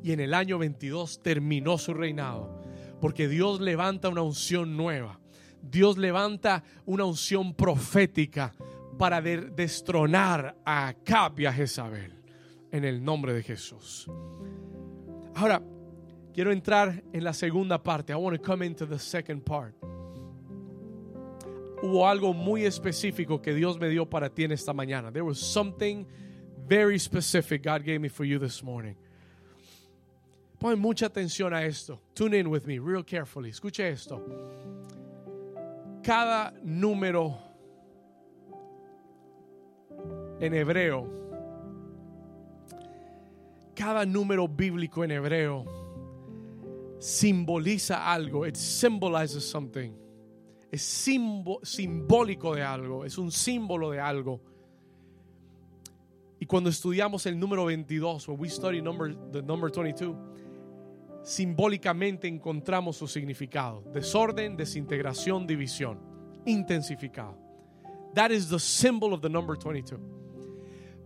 [0.04, 2.62] y en el año 22 terminó su reinado.
[3.02, 5.20] Porque Dios levanta una unción nueva.
[5.64, 8.54] Dios levanta una unción profética
[9.00, 12.21] para destronar a Acab y a Jezabel
[12.72, 14.08] en el nombre de Jesús.
[15.36, 15.62] Ahora,
[16.34, 18.14] quiero entrar en la segunda parte.
[18.14, 19.76] I want to come into the second part.
[21.82, 25.12] Hubo algo muy específico que Dios me dio para ti en esta mañana.
[25.12, 26.06] There was something
[26.68, 28.96] very specific God gave me for you this morning.
[30.60, 32.00] Pon mucha atención a esto.
[32.14, 33.50] Tune in with me real carefully.
[33.50, 34.22] Escuche esto.
[36.04, 37.36] Cada número
[40.40, 41.31] en hebreo
[43.82, 45.65] cada número bíblico en hebreo
[47.00, 48.46] simboliza algo.
[48.46, 49.91] It symbolizes something.
[50.72, 53.06] Es simbólico de algo.
[53.06, 54.39] Es un símbolo de algo.
[56.39, 60.15] Y cuando estudiamos el número 22, when we study number, the number 22,
[61.24, 63.82] simbólicamente encontramos su significado.
[63.91, 66.00] Desorden, desintegración, división.
[66.46, 67.36] Intensificado.
[68.13, 70.00] That is the symbol of the number 22.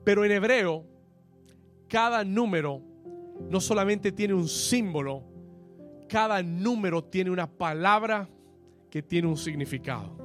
[0.03, 0.94] Pero en hebreo,
[1.87, 2.81] cada número
[3.49, 5.23] no solamente tiene un símbolo,
[6.07, 8.27] cada número tiene una palabra
[8.89, 10.15] que tiene un significado.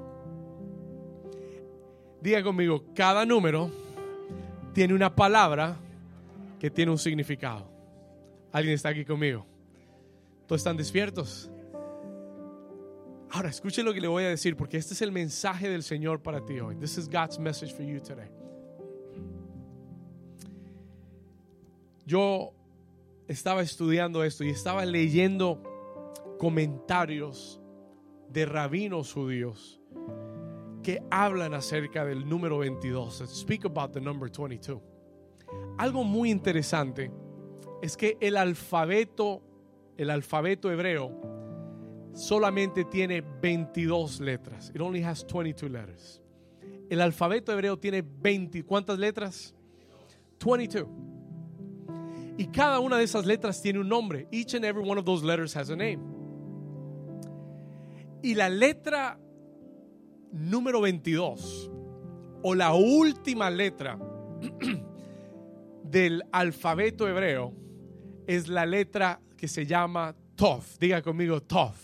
[2.20, 3.70] Diga conmigo, cada número
[4.72, 5.76] tiene una palabra
[6.58, 7.68] que tiene un significado.
[8.52, 9.46] ¿Alguien está aquí conmigo?
[10.46, 11.50] ¿Todos están despiertos?
[13.30, 16.20] Ahora, escuche lo que le voy a decir porque este es el mensaje del Señor
[16.20, 16.76] para ti hoy.
[16.76, 18.39] This is God's message for you today.
[22.10, 22.52] Yo
[23.28, 25.62] estaba estudiando esto y estaba leyendo
[26.40, 27.60] comentarios
[28.28, 29.80] de rabinos judíos
[30.82, 33.22] que hablan acerca del número 22.
[33.28, 34.80] Speak about the number 22.
[35.78, 37.12] Algo muy interesante
[37.80, 39.40] es que el alfabeto,
[39.96, 41.12] el alfabeto hebreo
[42.12, 44.72] solamente tiene 22 letras.
[44.74, 46.20] It only has 22 letters.
[46.88, 49.54] El alfabeto hebreo tiene 20, ¿cuántas letras?
[50.44, 50.88] 22.
[52.36, 54.26] Y cada una de esas letras tiene un nombre.
[54.30, 55.98] Each and every one of those letters has a name.
[58.22, 59.18] Y la letra
[60.32, 61.70] número 22
[62.42, 63.98] o la última letra
[65.84, 67.52] del alfabeto hebreo
[68.26, 70.62] es la letra que se llama Tov.
[70.78, 71.74] Diga conmigo Tov.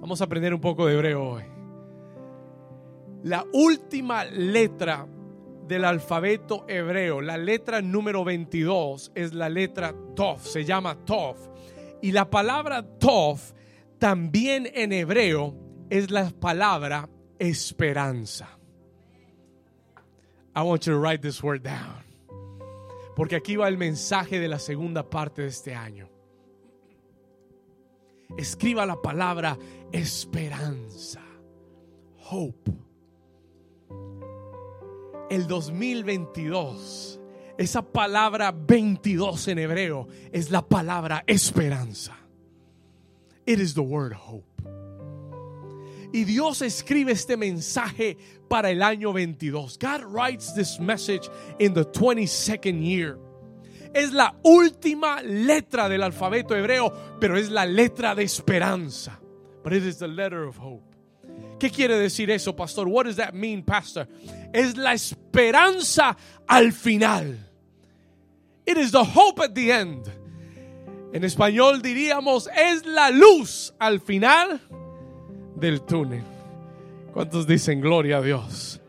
[0.00, 1.42] Vamos a aprender un poco de hebreo hoy.
[3.24, 5.06] La última letra
[5.68, 11.36] del alfabeto hebreo, la letra número 22 es la letra Tov, se llama Tov.
[12.00, 13.38] Y la palabra Tov
[13.98, 15.54] también en hebreo
[15.90, 18.48] es la palabra esperanza.
[20.56, 22.02] I want you to write this word down.
[23.14, 26.08] Porque aquí va el mensaje de la segunda parte de este año.
[28.36, 29.58] Escriba la palabra
[29.92, 31.20] esperanza.
[32.30, 32.87] Hope
[35.30, 37.20] el 2022,
[37.58, 42.16] esa palabra 22 en hebreo es la palabra esperanza.
[43.46, 44.44] It is the word hope.
[46.12, 48.16] Y Dios escribe este mensaje
[48.48, 49.78] para el año 22.
[49.78, 53.18] God writes this message in the 22nd year.
[53.94, 59.18] Es la última letra del alfabeto hebreo, pero es la letra de esperanza.
[59.62, 60.84] But it is the letter of hope.
[61.58, 62.86] ¿Qué quiere decir eso, pastor?
[62.86, 64.06] What does that mean, pastor?
[64.52, 67.48] Es la esperanza al final.
[68.66, 70.06] It is the hope at the end.
[71.12, 74.60] En español diríamos, es la luz al final
[75.56, 76.22] del túnel.
[77.12, 78.80] ¿Cuántos dicen gloria a Dios?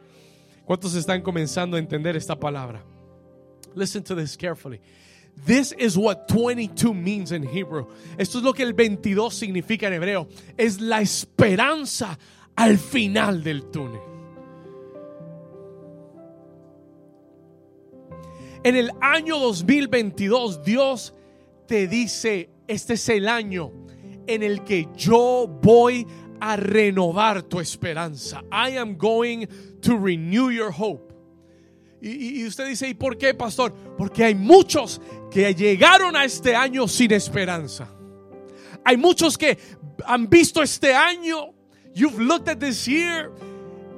[0.66, 2.84] ¿Cuántos están comenzando a entender esta palabra?
[3.74, 4.82] Listen to this carefully.
[5.46, 7.88] This is what 22 means in Hebrew.
[8.18, 10.28] Esto es lo que el 22 significa en hebreo.
[10.58, 12.20] Es la esperanza
[12.56, 14.09] al final del túnel.
[18.64, 21.14] En el año 2022 Dios
[21.66, 23.72] te dice, este es el año
[24.28, 26.06] en el que yo voy
[26.42, 28.44] a renovar tu esperanza.
[28.52, 29.46] I am going
[29.82, 31.14] to renew your hope.
[32.02, 33.74] Y, usted dice, ¿y por qué, pastor?
[33.98, 37.90] Porque hay muchos que llegaron a este año sin esperanza.
[38.86, 39.58] Hay muchos que
[40.06, 41.54] han visto este año,
[41.94, 43.32] you've looked at this year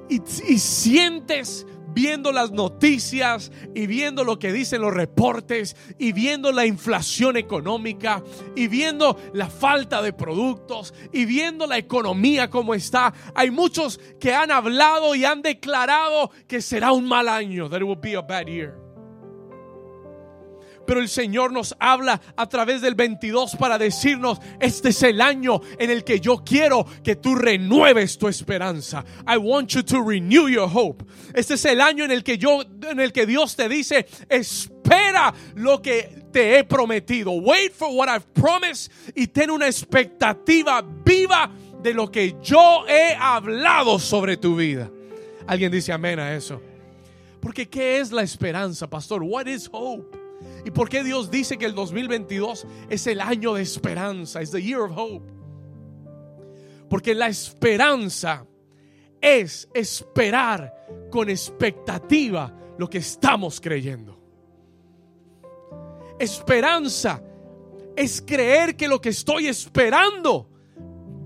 [0.09, 6.51] y, y sientes viendo las noticias y viendo lo que dicen los reportes y viendo
[6.51, 8.23] la inflación económica
[8.55, 13.13] y viendo la falta de productos y viendo la economía como está.
[13.35, 17.83] Hay muchos que han hablado y han declarado que será un mal año, that it
[17.83, 18.80] will be a bad year.
[20.85, 25.61] Pero el Señor nos habla a través del 22 para decirnos, este es el año
[25.77, 29.03] en el que yo quiero que tú renueves tu esperanza.
[29.27, 31.05] I want you to renew your hope.
[31.33, 35.33] Este es el año en el que yo en el que Dios te dice, espera
[35.55, 37.31] lo que te he prometido.
[37.31, 43.15] Wait for what I've promised y ten una expectativa viva de lo que yo he
[43.15, 44.89] hablado sobre tu vida.
[45.47, 46.61] Alguien dice amén a eso.
[47.41, 49.23] Porque ¿qué es la esperanza, pastor?
[49.23, 50.20] What is hope?
[50.65, 54.41] ¿Y por qué Dios dice que el 2022 es el año de esperanza?
[54.41, 55.25] Es the year of hope.
[56.89, 58.45] Porque la esperanza
[59.19, 64.19] es esperar con expectativa lo que estamos creyendo.
[66.19, 67.23] Esperanza
[67.95, 70.49] es creer que lo que estoy esperando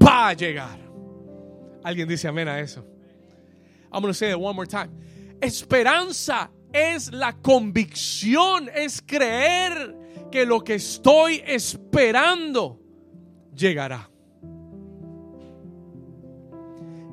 [0.03, 0.79] va a llegar.
[1.83, 2.85] Alguien dice amén a eso.
[3.91, 4.89] I'm going to say it one more time.
[5.41, 12.81] Esperanza es la convicción, es creer que lo que estoy esperando
[13.55, 14.09] llegará.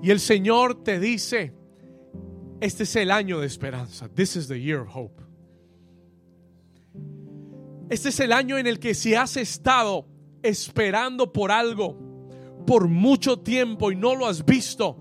[0.02, 1.54] Y el Señor te dice,
[2.60, 4.08] este es el año de esperanza.
[4.08, 5.22] This is the year of hope.
[7.88, 10.08] Este es el año en el que si has estado
[10.42, 11.96] esperando por algo
[12.66, 14.98] por mucho tiempo y no lo has visto,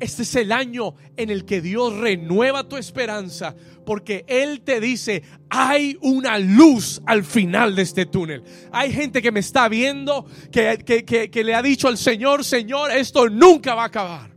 [0.00, 5.22] este es el año en el que Dios renueva tu esperanza porque Él te dice,
[5.48, 8.42] hay una luz al final de este túnel.
[8.72, 13.28] Hay gente que me está viendo, que, que, le ha dicho al Señor, Señor, esto
[13.28, 14.30] nunca va a acabar.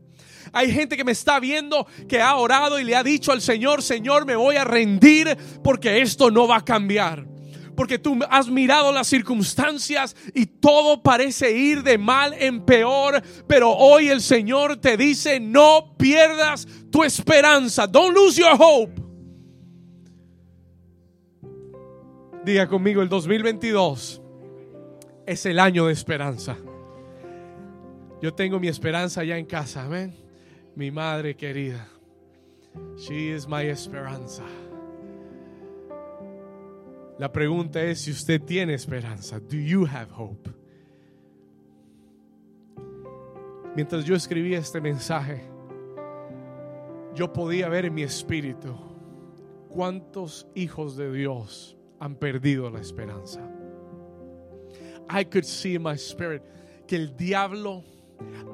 [0.52, 3.82] Hay gente que me está viendo, que ha orado y le ha dicho al Señor,
[3.82, 7.33] Señor, me voy a rendir porque esto no va a cambiar
[7.76, 13.72] porque tú has mirado las circunstancias y todo parece ir de mal en peor, pero
[13.72, 19.02] hoy el Señor te dice, no pierdas tu esperanza, don't lose your hope.
[22.46, 24.22] Diga conmigo, el 2022
[25.26, 26.58] es el año de esperanza.
[28.22, 30.16] Yo tengo mi esperanza ya en casa, amén.
[30.76, 31.88] Mi madre querida.
[32.98, 34.44] She is my esperanza.
[37.20, 39.40] La pregunta es si usted tiene esperanza.
[39.40, 40.50] Do you have hope?
[43.76, 45.44] Mientras yo escribía este mensaje,
[47.16, 48.76] yo podía ver en mi espíritu
[49.70, 53.42] cuántos hijos de Dios han perdido la esperanza.
[55.10, 56.42] I could see in my spirit
[56.88, 57.84] que el diablo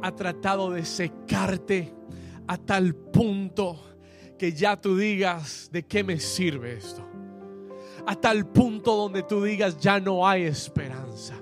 [0.02, 1.94] ha tratado de secarte
[2.48, 3.80] a tal punto
[4.38, 7.09] que ya tú digas, ¿de qué me sirve esto?
[8.06, 11.36] A tal punto donde tú digas, ya no hay esperanza.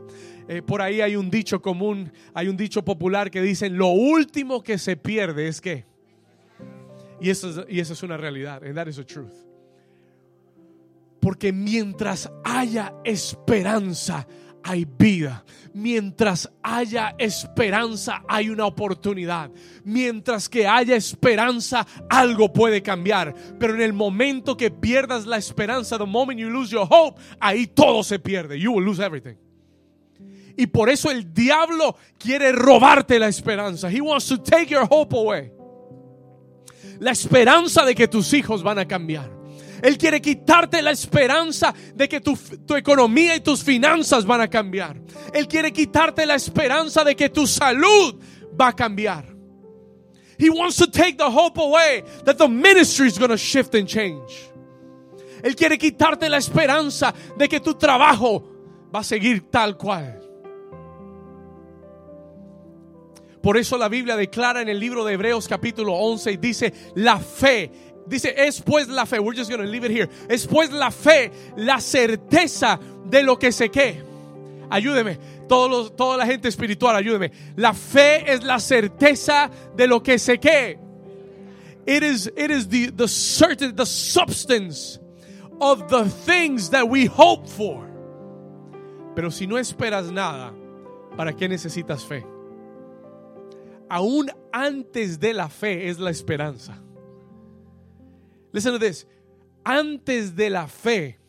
[0.48, 4.64] Eh, por ahí hay un dicho común, hay un dicho popular que dice, lo último
[4.64, 5.86] que se pierde es que...
[7.20, 9.34] Y eso es, y eso es una realidad, and that is a truth.
[11.20, 14.28] Porque mientras haya esperanza,
[14.68, 15.46] hay vida.
[15.74, 19.50] Mientras haya esperanza, hay una oportunidad.
[19.84, 23.34] Mientras que haya esperanza, algo puede cambiar.
[23.58, 27.68] Pero en el momento que pierdas la esperanza, the moment you lose your hope, ahí
[27.68, 28.60] todo se pierde.
[28.60, 29.36] You will lose everything.
[30.58, 33.90] Y por eso el diablo quiere robarte la esperanza.
[33.90, 35.52] He wants to take your hope away.
[37.00, 39.37] La esperanza de que tus hijos van a cambiar
[39.82, 42.38] él quiere quitarte la esperanza de que tu,
[42.76, 44.98] economía y tus finanzas van a cambiar.
[45.34, 48.16] Él quiere quitarte la esperanza de que tu salud
[48.60, 49.36] va a cambiar.
[50.40, 53.88] He wants to take the hope away that the ministry is going to shift and
[53.88, 54.52] change.
[55.44, 58.44] Él quiere quitarte la esperanza de que tu trabajo
[58.94, 60.22] va a seguir tal cual.
[63.42, 67.18] Por eso la Biblia declara en el libro de Hebreos capítulo 11 y dice, la
[67.20, 67.72] fe,
[68.08, 70.92] dice, es pues la fe, we're just going to leave it here, es pues la
[70.92, 74.02] fe, la certeza de lo que se que.
[74.70, 77.32] Ayúdeme, todos toda la gente espiritual, ayúdeme.
[77.56, 80.78] La fe es la certeza de lo que se que.
[81.86, 85.00] It is, it is the, the certain, the substance
[85.62, 87.88] of the things that we hope for.
[89.16, 90.54] Pero si no esperas nada,
[91.16, 92.26] ¿para qué necesitas fe?
[93.90, 96.78] Aún antes de la fe es la esperanza.
[98.58, 99.08] Listen to.
[99.64, 101.20] Antes de la fe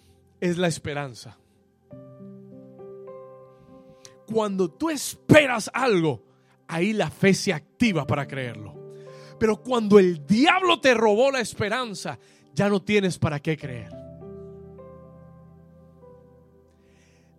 [0.40, 1.36] es la esperanza.
[4.32, 6.24] Cuando tú esperas algo,
[6.66, 8.72] ahí la fe se activa para creerlo.
[9.38, 12.18] Pero cuando el diablo te robó la esperanza,
[12.54, 13.90] ya no tienes para qué creer.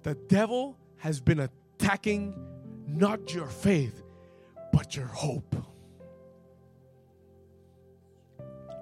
[0.04, 2.36] The devil has been attacking
[2.86, 4.04] not your faith,
[4.72, 5.56] but your hope.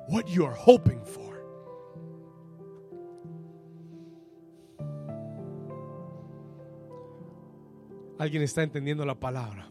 [0.09, 1.27] What you are hoping for.
[8.19, 9.69] Alguien está entendiendo la palabra.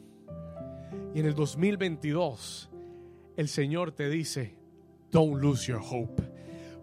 [1.14, 2.70] Y en el 2022,
[3.36, 4.56] el Señor te dice,
[5.10, 6.22] don't lose your hope.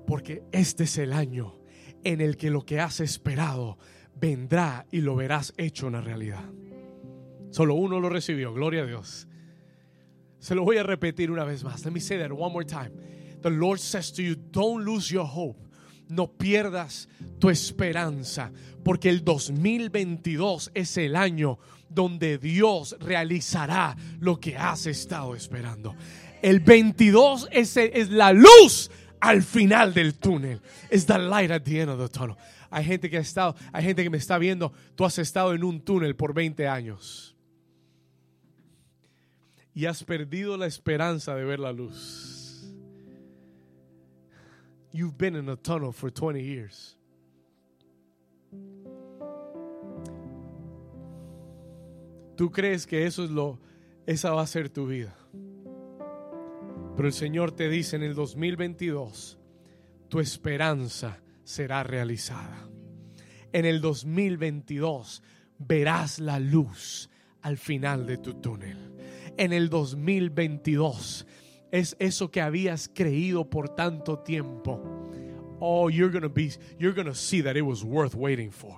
[0.06, 1.60] Porque este es el año
[2.04, 3.78] en el que lo que has esperado
[4.16, 6.44] vendrá y lo verás hecho una realidad.
[7.52, 9.28] Solo uno lo recibió, gloria a Dios.
[10.40, 11.86] Se lo voy a repetir una vez más.
[11.86, 12.92] Let me say that one more time.
[13.44, 15.60] The Lord says to you, don't lose your hope.
[16.10, 17.08] No pierdas
[17.40, 18.52] tu esperanza,
[18.84, 25.96] porque el 2022 es el año donde Dios realizará lo que has estado esperando.
[26.42, 28.90] El 22 es, es la luz
[29.20, 30.62] al final del túnel.
[30.90, 32.36] Es the light at the end of the tunnel.
[32.70, 35.64] Hay gente que ha estado, hay gente que me está viendo, tú has estado en
[35.64, 37.34] un túnel por 20 años
[39.74, 42.33] y has perdido la esperanza de ver la luz.
[44.94, 46.96] You've been in a tunnel for 20 years.
[52.36, 53.60] Tú crees que eso es lo
[54.06, 55.16] esa va a ser tu vida.
[56.96, 59.40] Pero el Señor te dice en el 2022,
[60.10, 62.70] tu esperanza será realizada.
[63.52, 65.24] En el 2022
[65.58, 67.10] verás la luz
[67.42, 68.94] al final de tu túnel
[69.38, 71.26] en el 2022.
[71.74, 74.80] Es eso que habías creído por tanto tiempo.
[75.60, 78.78] Oh, you're going to be you're going to see that it was worth waiting for.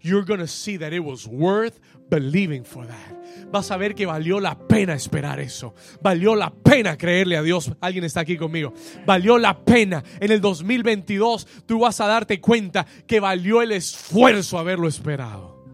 [0.00, 3.50] You're going to see that it was worth believing for that.
[3.50, 5.74] Vas a ver que valió la pena esperar eso.
[6.00, 7.72] Valió la pena creerle a Dios.
[7.80, 8.74] Alguien está aquí conmigo.
[9.04, 10.04] Valió la pena.
[10.20, 15.64] En el 2022 tú vas a darte cuenta que valió el esfuerzo haberlo esperado.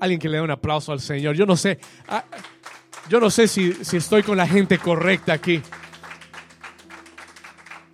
[0.00, 1.36] Alguien que le dé un aplauso al Señor.
[1.36, 1.78] Yo no sé.
[2.08, 2.24] Ah,
[3.08, 5.62] yo no sé si, si estoy con la gente correcta aquí.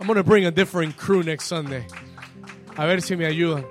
[0.01, 1.87] I'm going to bring a different crew next Sunday.
[2.77, 3.65] A ver si me ayudan.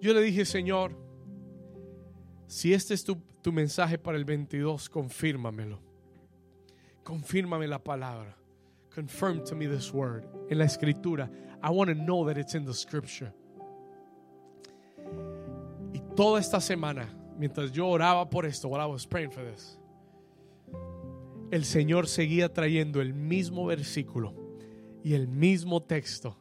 [0.00, 0.92] Yo le dije, Señor,
[2.46, 5.78] si este es tu, tu mensaje para el 22, confírmamelo.
[7.02, 8.36] Confírmame la palabra.
[8.94, 10.26] Confirm to me this word.
[10.50, 11.30] En la escritura.
[11.62, 13.32] I want to know that it's in the scripture.
[15.94, 17.08] Y toda esta semana
[17.38, 19.78] mientras yo oraba por esto, while I was praying for this,
[21.50, 24.34] el Señor seguía trayendo el mismo versículo
[25.02, 26.36] y el mismo texto,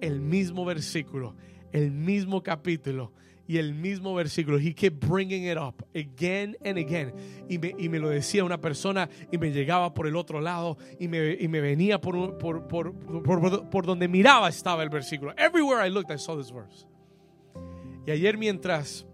[0.00, 1.36] el mismo versículo,
[1.72, 3.12] el mismo capítulo
[3.46, 4.58] y el mismo versículo.
[4.58, 7.12] He kept bringing it up again and again.
[7.48, 10.76] Y me, y me lo decía una persona y me llegaba por el otro lado
[10.98, 12.92] y me, y me venía por, por, por,
[13.70, 15.32] por, donde miraba estaba el versículo.
[15.36, 16.86] Everywhere I looked, I saw this verse.
[18.06, 19.05] Y ayer mientras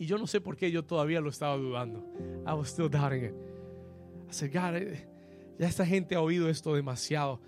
[0.00, 2.02] y yo no sé por qué yo todavía lo estaba dudando.
[2.46, 3.34] I was still doubting it.
[4.30, 5.06] I said, God, eh,
[5.58, 7.38] ya esta gente ha oído esto demasiado.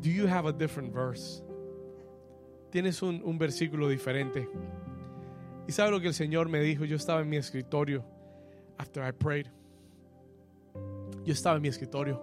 [0.00, 1.42] Do you have a different verse?
[2.70, 4.48] Tienes un, un versículo diferente.
[5.68, 6.86] Y sabe lo que el Señor me dijo.
[6.86, 8.02] Yo estaba en mi escritorio.
[8.78, 9.48] After I prayed.
[11.26, 12.18] Yo estaba en mi escritorio.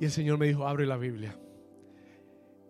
[0.00, 1.38] Y el Señor me dijo, abre la Biblia.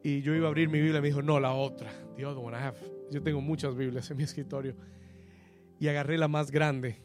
[0.03, 1.93] Y yo iba a abrir mi Biblia me dijo, no, la otra.
[2.17, 2.98] The other one I have.
[3.11, 4.75] Yo tengo muchas Biblias en mi escritorio.
[5.81, 7.01] Y agarré la más grande.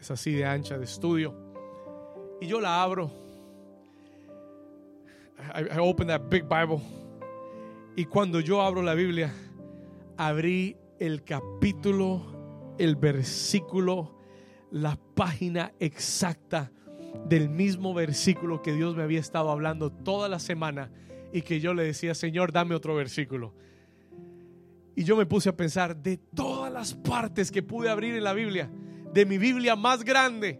[0.00, 1.34] Es así de ancha, de estudio.
[2.40, 3.10] Y yo la abro.
[5.54, 6.80] I, open that big Bible.
[7.94, 9.32] Y cuando yo abro la Biblia,
[10.16, 14.18] abrí el capítulo, el versículo,
[14.70, 16.70] la página exacta
[17.28, 20.90] del mismo versículo que Dios me había estado hablando toda la semana
[21.32, 23.54] y que yo le decía, Señor, dame otro versículo.
[24.96, 28.32] Y yo me puse a pensar de todas las partes que pude abrir en la
[28.32, 28.70] Biblia,
[29.12, 30.58] de mi Biblia más grande,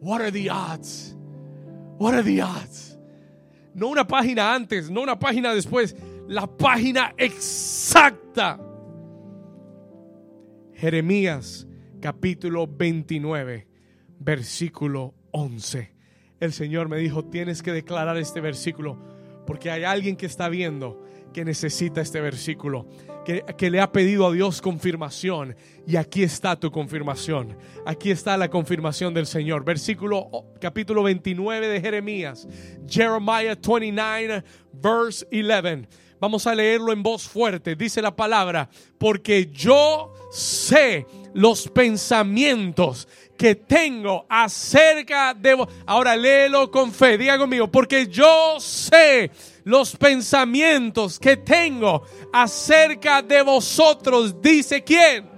[0.00, 1.16] what are the odds?
[1.98, 2.98] What are the odds?
[3.74, 5.96] No una página antes, no una página después,
[6.28, 8.60] la página exacta.
[10.74, 11.66] Jeremías
[12.00, 13.66] capítulo 29,
[14.18, 15.90] versículo 11.
[16.38, 18.98] El Señor me dijo, tienes que declarar este versículo
[19.46, 21.02] porque hay alguien que está viendo
[21.32, 22.86] que necesita este versículo,
[23.24, 25.56] que, le ha pedido a Dios confirmación.
[25.86, 27.56] Y aquí está tu confirmación.
[27.86, 29.64] Aquí está la confirmación del Señor.
[29.64, 30.28] Versículo
[30.60, 32.46] capítulo 29 de Jeremías.
[32.88, 35.88] Jeremiah 29, verse 11.
[36.20, 37.74] Vamos a leerlo en voz fuerte.
[37.76, 38.68] Dice la palabra,
[38.98, 45.68] porque yo sé los pensamientos que tengo acerca de vos.
[45.86, 49.30] Ahora léelo con fe, diga conmigo, porque yo sé
[49.64, 55.28] los pensamientos que tengo acerca de vosotros, dice quién.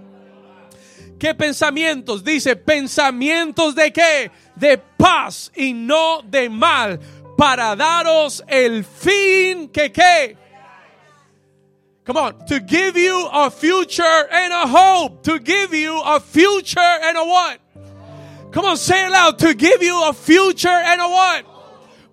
[1.19, 2.23] ¿Qué pensamientos?
[2.23, 4.31] Dice, pensamientos de qué?
[4.55, 7.01] De paz y no de mal,
[7.39, 10.37] para daros el fin que qué
[12.07, 15.25] Come on, to give you a future and a hope.
[15.25, 17.59] To give you a future and a what?
[18.53, 19.41] Come on, say it loud.
[19.41, 21.56] To give you a future and a what?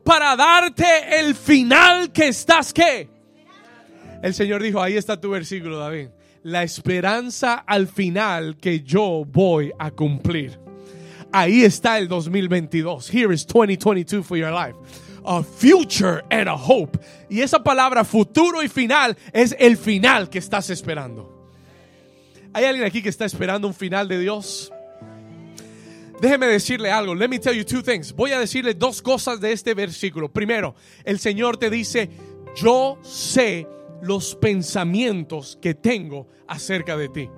[0.03, 3.09] Para darte el final que estás qué.
[4.21, 6.09] El Señor dijo, ahí está tu versículo, David.
[6.43, 10.59] La esperanza al final que yo voy a cumplir.
[11.31, 13.13] Ahí está el 2022.
[13.13, 14.75] Here is 2022 for your life
[15.25, 16.99] a future and a hope.
[17.29, 21.29] Y esa palabra futuro y final es el final que estás esperando.
[22.53, 24.71] ¿Hay alguien aquí que está esperando un final de Dios?
[26.23, 27.13] Déjeme decirle algo.
[27.13, 28.13] Let me tell you two things.
[28.13, 30.31] Voy a decirle dos cosas de este versículo.
[30.31, 32.09] Primero, el Señor te dice,
[32.55, 33.67] yo sé
[34.01, 37.29] los pensamientos que tengo acerca de ti.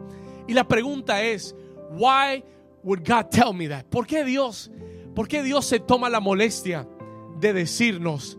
[0.47, 1.55] Y la pregunta es,
[1.93, 2.43] why
[2.83, 3.85] would God tell me that?
[3.85, 4.69] ¿Por qué Dios,
[5.15, 6.87] por qué Dios se toma la molestia
[7.39, 8.37] de decirnos,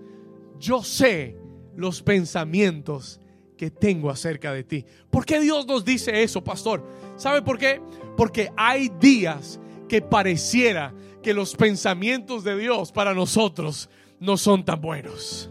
[0.60, 1.36] yo sé
[1.74, 3.20] los pensamientos
[3.58, 4.84] que tengo acerca de ti.
[5.10, 6.86] ¿Por qué Dios nos dice eso, pastor?
[7.16, 7.80] ¿Sabe por qué?
[8.16, 9.58] Porque hay días
[9.88, 13.88] que pareciera que los pensamientos de Dios para nosotros
[14.20, 15.50] no son tan buenos.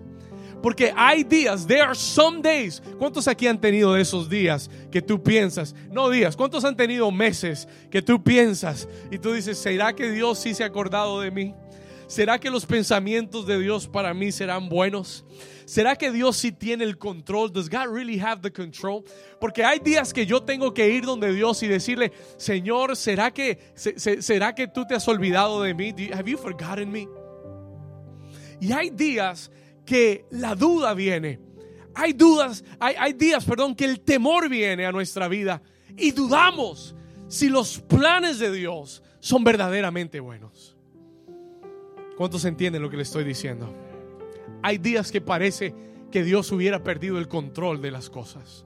[0.61, 2.81] Porque hay días, there are some days.
[2.97, 5.75] ¿Cuántos aquí han tenido esos días que tú piensas?
[5.91, 10.39] No días, ¿cuántos han tenido meses que tú piensas y tú dices, ¿será que Dios
[10.39, 11.53] sí se ha acordado de mí?
[12.07, 15.25] ¿Será que los pensamientos de Dios para mí serán buenos?
[15.65, 17.51] ¿Será que Dios sí tiene el control?
[17.51, 19.03] Does God really have the control?
[19.39, 23.57] Porque hay días que yo tengo que ir donde Dios y decirle, Señor, ¿será que,
[23.75, 25.93] será que tú te has olvidado de mí?
[26.13, 27.07] Have you forgotten me?
[28.61, 29.51] Y hay días
[29.85, 31.39] que la duda viene.
[31.95, 35.61] Hay dudas, hay, hay días, perdón, que el temor viene a nuestra vida
[35.97, 36.93] y dudamos
[37.27, 40.54] si los planes de Dios son verdaderamente buenos.
[42.17, 43.73] ¿Cuántos entienden lo que le estoy diciendo?
[44.61, 45.73] Hay días que parece
[46.11, 48.65] que Dios hubiera perdido el control de las cosas.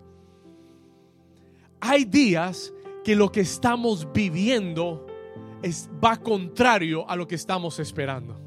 [1.79, 2.73] Hay días
[3.03, 5.07] que lo que estamos viviendo
[5.63, 8.39] es, va contrario a lo que estamos esperando.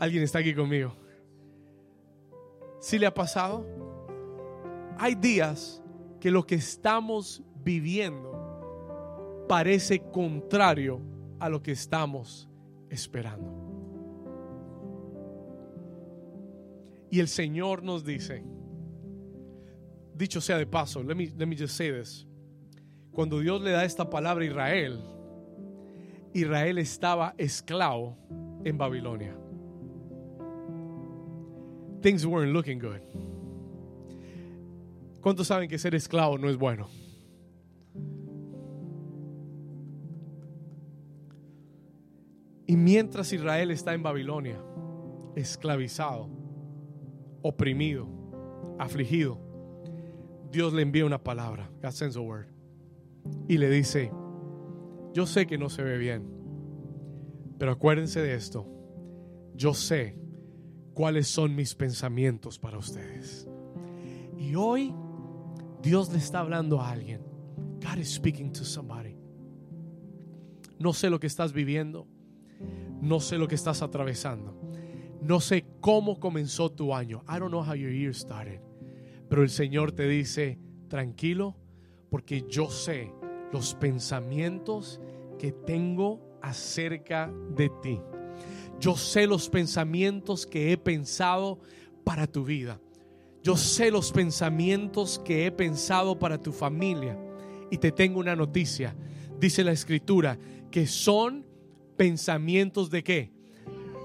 [0.00, 0.94] ¿Alguien está aquí conmigo?
[2.80, 3.66] ¿Sí le ha pasado?
[4.98, 5.82] Hay días
[6.20, 11.00] que lo que estamos viviendo parece contrario
[11.38, 12.48] a lo que estamos
[12.90, 13.68] esperando.
[17.10, 18.44] Y el Señor nos dice,
[20.14, 22.26] dicho sea de paso, let me, just say this.
[23.12, 25.00] Cuando Dios le da esta palabra a Israel,
[26.34, 28.16] Israel estaba esclavo
[28.64, 29.34] en Babilonia.
[32.02, 33.00] Things weren't looking good.
[35.20, 36.88] ¿Cuántos saben que ser esclavo no es bueno?
[42.68, 44.62] Y mientras Israel está en Babilonia,
[45.34, 46.28] esclavizado,
[47.40, 48.06] oprimido,
[48.78, 49.40] afligido,
[50.52, 52.48] Dios le envía una palabra, God sends a word,
[53.48, 54.12] y le dice,
[55.14, 56.28] yo sé que no se ve bien,
[57.58, 58.66] pero acuérdense de esto,
[59.54, 60.18] yo sé
[60.92, 63.48] cuáles son mis pensamientos para ustedes.
[64.36, 64.94] Y hoy
[65.80, 67.22] Dios le está hablando a alguien.
[67.80, 69.16] God is speaking to somebody.
[70.78, 72.06] No sé lo que estás viviendo.
[73.00, 74.54] No sé lo que estás atravesando.
[75.20, 77.22] No sé cómo comenzó tu año.
[77.28, 78.60] I don't know how your year started.
[79.28, 81.56] Pero el Señor te dice, tranquilo,
[82.10, 83.12] porque yo sé
[83.52, 85.00] los pensamientos
[85.38, 88.00] que tengo acerca de ti.
[88.80, 91.58] Yo sé los pensamientos que he pensado
[92.04, 92.80] para tu vida.
[93.42, 97.18] Yo sé los pensamientos que he pensado para tu familia.
[97.70, 98.96] Y te tengo una noticia.
[99.38, 100.38] Dice la escritura
[100.70, 101.44] que son
[101.98, 103.30] pensamientos de qué?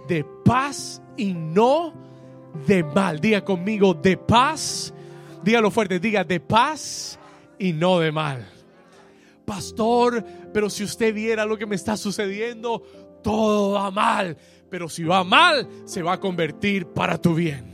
[0.10, 1.94] De paz y no
[2.68, 3.22] de mal.
[3.22, 4.94] Diga conmigo, de paz.
[5.44, 7.18] Dígalo fuerte, diga de paz
[7.58, 8.50] y no de mal.
[9.46, 12.84] Pastor, pero si usted viera lo que me está sucediendo,
[13.24, 14.38] todo va mal.
[14.70, 17.73] Pero si va mal, se va a convertir para tu bien.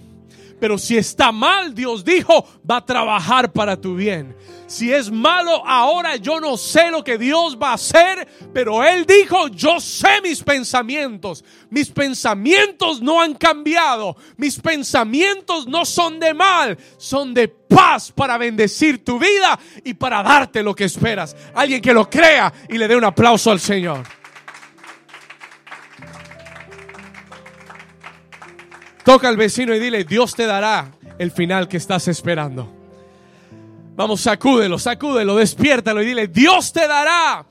[0.60, 4.36] Pero si está mal, Dios dijo, va a trabajar para tu bien.
[4.68, 9.06] Si es malo ahora, yo no sé lo que Dios va a hacer, pero Él
[9.06, 11.44] dijo, yo sé mis pensamientos.
[11.70, 14.16] Mis pensamientos no han cambiado.
[14.38, 20.22] Mis pensamientos no son de mal, son de paz para bendecir tu vida y para
[20.22, 21.36] darte lo que esperas.
[21.56, 24.19] Alguien que lo crea y le dé un aplauso al Señor.
[29.10, 32.72] Toca al vecino y dile, Dios te dará el final que estás esperando.
[33.96, 37.44] Vamos, sacúdelo, sacúdelo, despiértalo y dile, Dios te dará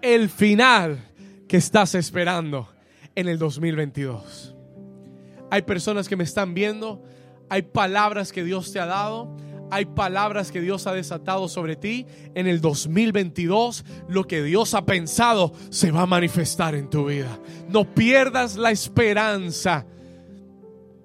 [0.00, 1.00] el final
[1.48, 2.68] que estás esperando
[3.16, 4.54] en el 2022.
[5.50, 7.02] Hay personas que me están viendo,
[7.50, 9.36] hay palabras que Dios te ha dado,
[9.72, 12.06] hay palabras que Dios ha desatado sobre ti.
[12.36, 17.40] En el 2022, lo que Dios ha pensado se va a manifestar en tu vida.
[17.68, 19.84] No pierdas la esperanza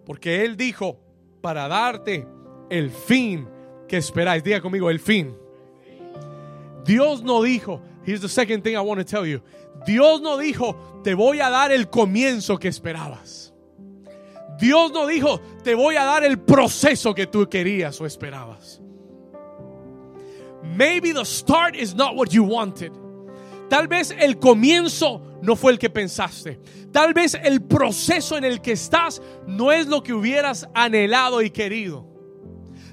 [0.08, 0.98] porque Él dijo,
[1.42, 2.26] para darte
[2.70, 3.46] el fin
[3.90, 4.42] que esperáis.
[4.42, 5.38] Diga conmigo, el fin.
[6.86, 9.42] Dios no dijo, here's the second thing I want to tell you.
[9.86, 13.54] Dios no dijo, te voy a dar el comienzo que esperabas.
[14.58, 18.82] Dios no dijo, te voy a dar el proceso que tú querías o esperabas.
[20.64, 22.94] Maybe the start is not what you wanted.
[23.70, 26.60] Tal vez el comienzo no fue el que pensaste.
[26.92, 31.50] Tal vez el proceso en el que estás no es lo que hubieras anhelado y
[31.50, 32.08] querido.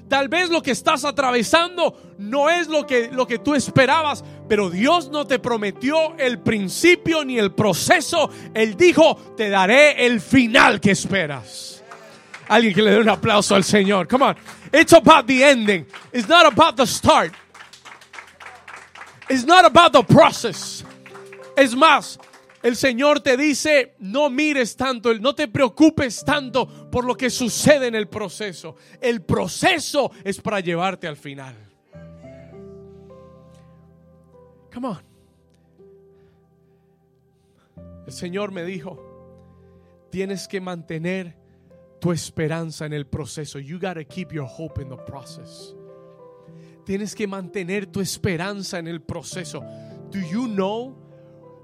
[0.07, 4.69] Tal vez lo que estás atravesando no es lo que, lo que tú esperabas, pero
[4.69, 8.29] Dios no te prometió el principio ni el proceso.
[8.53, 11.83] Él dijo, te daré el final que esperas.
[12.47, 14.07] Alguien que le dé un aplauso al Señor.
[14.07, 14.35] Come on.
[14.71, 15.87] It's about the ending.
[16.13, 17.33] It's not about the start.
[19.29, 20.83] It's not about the process.
[21.57, 22.19] Es más,
[22.61, 27.87] el Señor te dice, no mires tanto, no te preocupes tanto por lo que sucede
[27.87, 28.75] en el proceso.
[28.99, 31.55] El proceso es para llevarte al final.
[34.73, 35.01] Come on.
[38.05, 38.99] El Señor me dijo,
[40.11, 41.35] tienes que mantener
[41.99, 43.57] tu esperanza en el proceso.
[43.59, 45.73] You got to keep your hope in the process.
[46.85, 49.61] Tienes que mantener tu esperanza en el proceso.
[50.11, 51.05] Do you know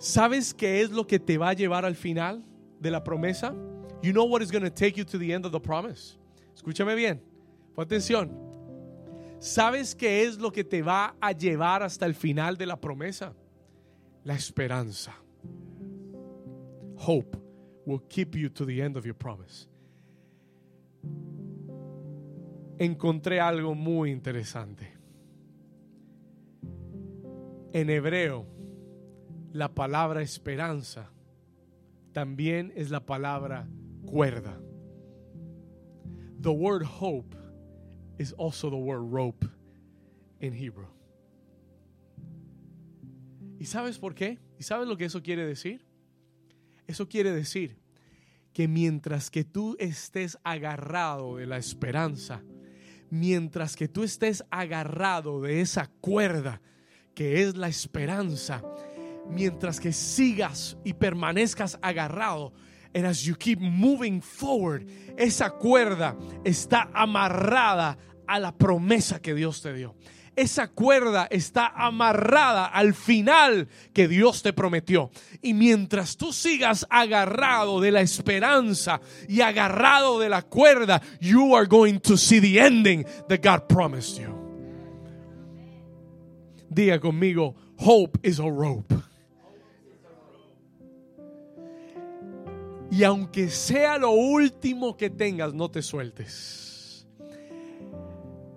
[0.02, 2.44] ¿Sabes qué es lo que te va a llevar al final
[2.80, 3.54] de la promesa?
[4.02, 6.18] You know what is going to take you to the end of the promise.
[6.56, 7.22] Escúchame bien.
[7.76, 8.32] Pon atención.
[9.38, 13.36] ¿Sabes qué es lo que te va a llevar hasta el final de la promesa?
[14.24, 15.14] La esperanza.
[16.96, 17.38] Hope
[17.86, 19.68] will keep you to the end of your promise.
[22.80, 24.91] Encontré algo muy interesante.
[27.74, 28.46] En hebreo,
[29.54, 31.10] la palabra esperanza
[32.12, 33.68] también es la palabra
[34.06, 34.60] cuerda.
[36.42, 37.36] The word hope
[38.18, 39.46] is also the word rope
[40.40, 40.90] in Hebrew.
[43.60, 44.40] ¿Y sabes por qué?
[44.60, 45.86] ¿Y sabes lo que eso quiere decir?
[46.88, 47.78] Eso quiere decir
[48.54, 52.44] que mientras que tú estés agarrado de la esperanza,
[53.10, 56.62] mientras que tú estés agarrado de esa cuerda
[57.14, 58.62] que es la esperanza,
[59.30, 62.54] mientras que sigas y permanezcas agarrado.
[62.94, 64.86] And as you keep moving forward,
[65.18, 67.98] esa cuerda está amarrada
[68.28, 69.96] a la promesa que Dios te dio.
[70.36, 75.12] Esa cuerda está amarrada al final que Dios te prometió.
[75.42, 81.68] Y mientras tú sigas agarrado de la esperanza y agarrado de la cuerda, you are
[81.68, 84.41] going to see the ending that God promised you.
[86.72, 88.96] Diga conmigo, hope is a rope.
[92.90, 97.06] Y aunque sea lo último que tengas, no te sueltes.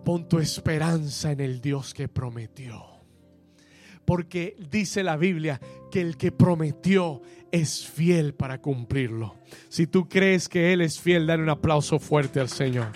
[0.04, 2.84] Pon tu esperanza en el Dios que prometió.
[4.04, 5.60] Porque dice la Biblia
[5.90, 9.34] que el que prometió es fiel para cumplirlo.
[9.68, 12.92] Si tú crees que Él es fiel, dale un aplauso fuerte al Señor.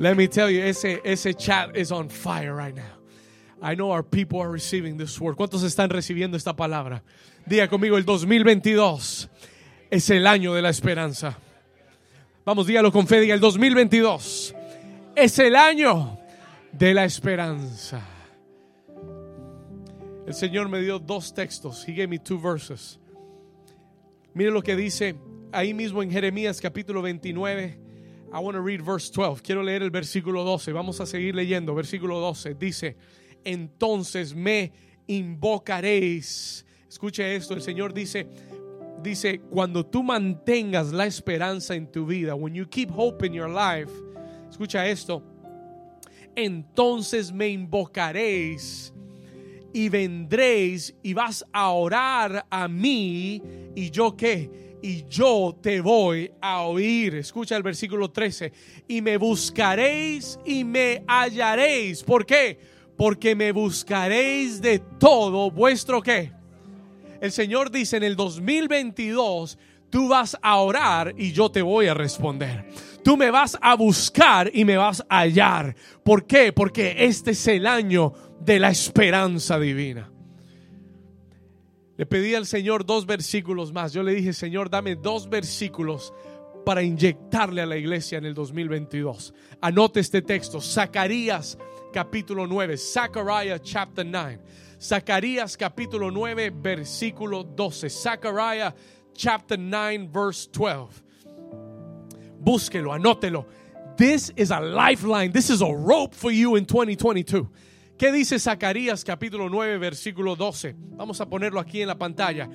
[0.00, 2.96] Let me tell you, ese, ese chat is on fire right now.
[3.60, 5.36] I know our people are receiving this word.
[5.36, 7.02] ¿Cuántos están recibiendo esta palabra?
[7.46, 9.28] Diga conmigo el 2022
[9.90, 11.36] es el año de la esperanza.
[12.46, 14.54] Vamos, dígalo con fe, diga el 2022
[15.16, 16.18] es el año
[16.72, 18.00] de la esperanza.
[20.26, 21.86] El Señor me dio dos textos.
[21.86, 22.98] He gave me two verses.
[24.32, 25.14] Mire lo que dice
[25.52, 27.89] ahí mismo en Jeremías capítulo 29.
[28.32, 29.42] I want to read verse 12.
[29.42, 30.72] Quiero leer el versículo 12.
[30.72, 31.74] Vamos a seguir leyendo.
[31.74, 32.96] Versículo 12 dice,
[33.44, 34.72] entonces me
[35.06, 36.64] invocaréis.
[36.88, 38.28] Escuche esto, el Señor dice,
[39.02, 43.48] dice, cuando tú mantengas la esperanza en tu vida, when you keep hope in your
[43.48, 43.90] life,
[44.48, 45.22] escucha esto,
[46.36, 48.92] entonces me invocaréis
[49.72, 53.42] y vendréis y vas a orar a mí
[53.74, 54.69] y yo qué?
[54.82, 57.16] Y yo te voy a oír.
[57.16, 58.52] Escucha el versículo 13.
[58.88, 62.02] Y me buscaréis y me hallaréis.
[62.02, 62.58] ¿Por qué?
[62.96, 66.32] Porque me buscaréis de todo vuestro qué.
[67.20, 69.58] El Señor dice en el 2022,
[69.90, 72.66] tú vas a orar y yo te voy a responder.
[73.04, 75.74] Tú me vas a buscar y me vas a hallar.
[76.02, 76.52] ¿Por qué?
[76.52, 80.10] Porque este es el año de la esperanza divina.
[82.00, 83.92] Le pedí al Señor dos versículos más.
[83.92, 86.14] Yo le dije, Señor, dame dos versículos
[86.64, 89.34] para inyectarle a la iglesia en el 2022.
[89.60, 91.58] Anote este texto, Zacarías
[91.92, 94.40] capítulo 9, Zechariah chapter 9.
[94.80, 97.90] Zacarías capítulo 9, versículo 12.
[97.90, 98.72] Zechariah
[99.12, 101.02] chapter 9, verse 12.
[102.42, 103.44] Búsquelo, anótelo.
[103.98, 105.32] This is a lifeline.
[105.32, 107.46] This is a rope for you in 2022.
[108.00, 110.74] ¿Qué dice Zacarías capítulo 9 versículo 12?
[110.96, 112.48] Vamos a ponerlo aquí en la pantalla.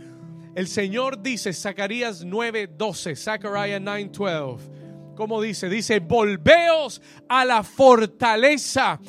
[0.56, 4.72] El Señor dice, Zacarías 9, 12, Zechariah 9, 12.
[5.16, 5.70] ¿Cómo dice?
[5.70, 9.00] Dice, volveos a la fortaleza,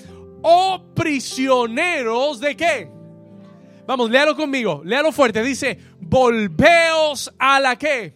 [0.43, 2.91] oh prisioneros de qué?
[3.87, 5.43] Vamos, léalo conmigo, léalo fuerte.
[5.43, 8.15] Dice, volveos a la qué?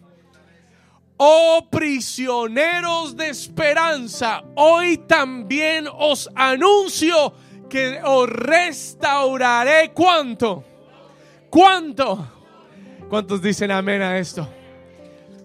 [1.17, 7.33] Oh prisioneros de esperanza, hoy también os anuncio
[7.71, 9.93] que os restauraré.
[9.93, 10.63] ¿Cuánto?
[11.49, 12.27] ¿Cuánto?
[13.09, 14.47] ¿Cuántos dicen amén a esto?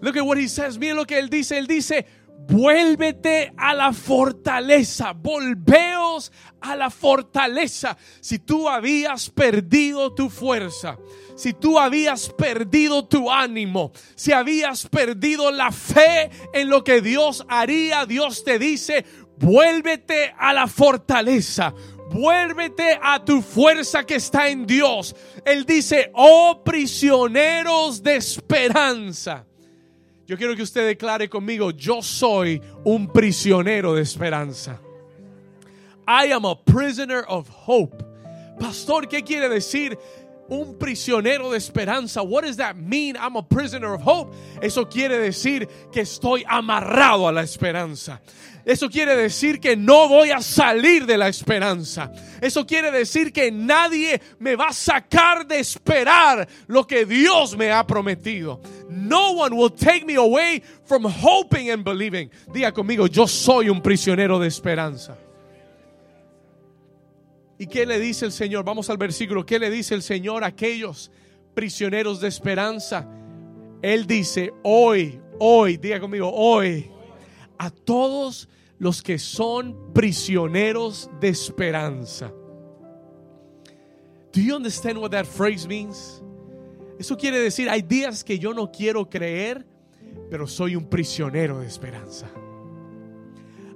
[0.00, 0.76] Look at what he says.
[0.76, 1.56] Mira lo que él dice.
[1.56, 2.04] Él dice,
[2.48, 7.96] vuélvete a la fortaleza, volveos a la fortaleza.
[8.20, 10.98] Si tú habías perdido tu fuerza,
[11.36, 17.44] si tú habías perdido tu ánimo, si habías perdido la fe en lo que Dios
[17.48, 19.04] haría, Dios te dice,
[19.38, 21.72] vuélvete a la fortaleza.
[22.10, 25.14] Vuélvete a tu fuerza que está en Dios.
[25.44, 29.44] Él dice, oh prisioneros de esperanza.
[30.26, 34.80] Yo quiero que usted declare conmigo, yo soy un prisionero de esperanza.
[36.08, 38.04] I am a prisoner of hope.
[38.58, 39.98] Pastor, ¿qué quiere decir?
[40.48, 42.22] un prisionero de esperanza.
[42.22, 43.16] What does that mean?
[43.16, 44.34] I'm a prisoner of hope.
[44.62, 48.20] Eso quiere decir que estoy amarrado a la esperanza.
[48.66, 52.10] Eso quiere decir que no voy a salir de la esperanza.
[52.40, 57.70] Eso quiere decir que nadie me va a sacar de esperar lo que Dios me
[57.70, 58.60] ha prometido.
[58.90, 62.28] No one will take me away from hoping and believing.
[62.52, 65.16] Diga conmigo, yo soy un prisionero de esperanza.
[67.60, 68.64] ¿Y qué le dice el Señor?
[68.64, 69.46] Vamos al versículo.
[69.46, 71.12] ¿Qué le dice el Señor a aquellos
[71.54, 73.08] prisioneros de esperanza?
[73.80, 76.90] Él dice, hoy, hoy, diga conmigo, hoy,
[77.58, 78.48] a todos
[78.78, 82.32] los que son prisioneros de esperanza.
[84.32, 86.22] Do you understand what that phrase means?
[86.98, 89.66] Eso quiere decir, hay días que yo no quiero creer,
[90.30, 92.26] pero soy un prisionero de esperanza.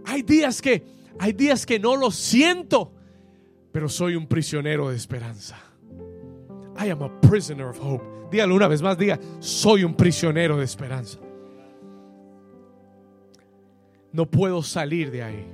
[0.06, 0.84] Hay días que
[1.18, 2.92] hay días que no lo siento,
[3.72, 5.56] pero soy un prisionero de esperanza.
[6.78, 8.04] I am a prisoner of hope.
[8.30, 11.18] Dígalo una vez más, diga, soy un prisionero de esperanza.
[14.12, 15.46] No puedo salir de ahí.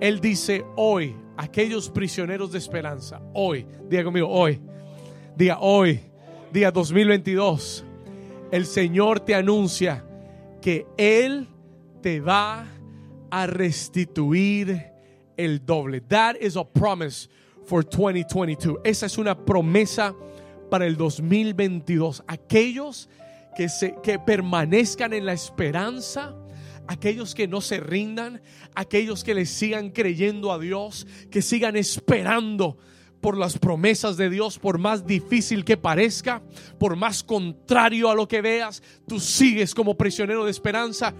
[0.00, 4.60] Él dice hoy, aquellos prisioneros de esperanza, hoy, diga conmigo, hoy,
[5.36, 6.00] diga hoy,
[6.52, 7.84] diga 2022,
[8.50, 10.04] el Señor te anuncia
[10.60, 11.48] que Él
[12.00, 12.66] te va
[13.30, 14.92] a restituir
[15.36, 16.00] el doble.
[16.00, 17.28] That is a promise
[17.64, 18.78] for 2022.
[18.84, 20.14] Esa es una promesa
[20.70, 22.24] para el 2022.
[22.26, 23.08] Aquellos
[23.56, 26.34] que, se, que permanezcan en la esperanza,
[26.88, 28.42] aquellos que no se rindan,
[28.74, 32.78] aquellos que le sigan creyendo a Dios, que sigan esperando
[33.20, 36.42] por las promesas de Dios, por más difícil que parezca,
[36.78, 41.14] por más contrario a lo que veas, tú sigues como prisionero de esperanza.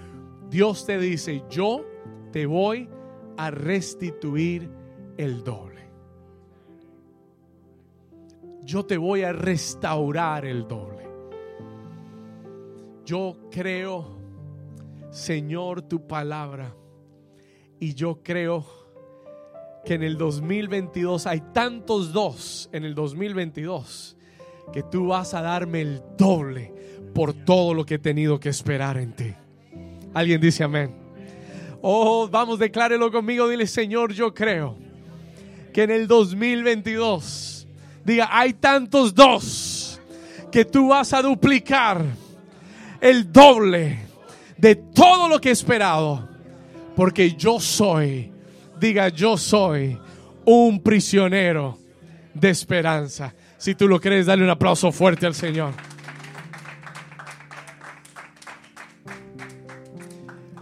[0.50, 1.84] Dios te dice, yo
[2.32, 2.88] te voy
[3.36, 4.70] a restituir
[5.16, 5.88] el doble.
[8.62, 10.98] Yo te voy a restaurar el doble.
[13.04, 14.17] yo creo,
[15.18, 16.74] Señor, tu palabra.
[17.80, 18.64] Y yo creo
[19.84, 24.16] que en el 2022 hay tantos dos en el 2022
[24.72, 26.72] que tú vas a darme el doble
[27.14, 29.34] por todo lo que he tenido que esperar en ti.
[30.14, 30.94] Alguien dice amén.
[31.82, 33.48] Oh, vamos, declárelo conmigo.
[33.48, 34.76] Dile, Señor, yo creo
[35.72, 37.66] que en el 2022
[38.04, 40.00] diga, hay tantos dos
[40.52, 42.04] que tú vas a duplicar
[43.00, 44.07] el doble
[44.58, 46.28] de todo lo que he esperado.
[46.94, 48.32] Porque yo soy,
[48.78, 49.98] diga, yo soy
[50.44, 51.78] un prisionero
[52.34, 53.34] de esperanza.
[53.56, 55.72] Si tú lo crees, dale un aplauso fuerte al Señor.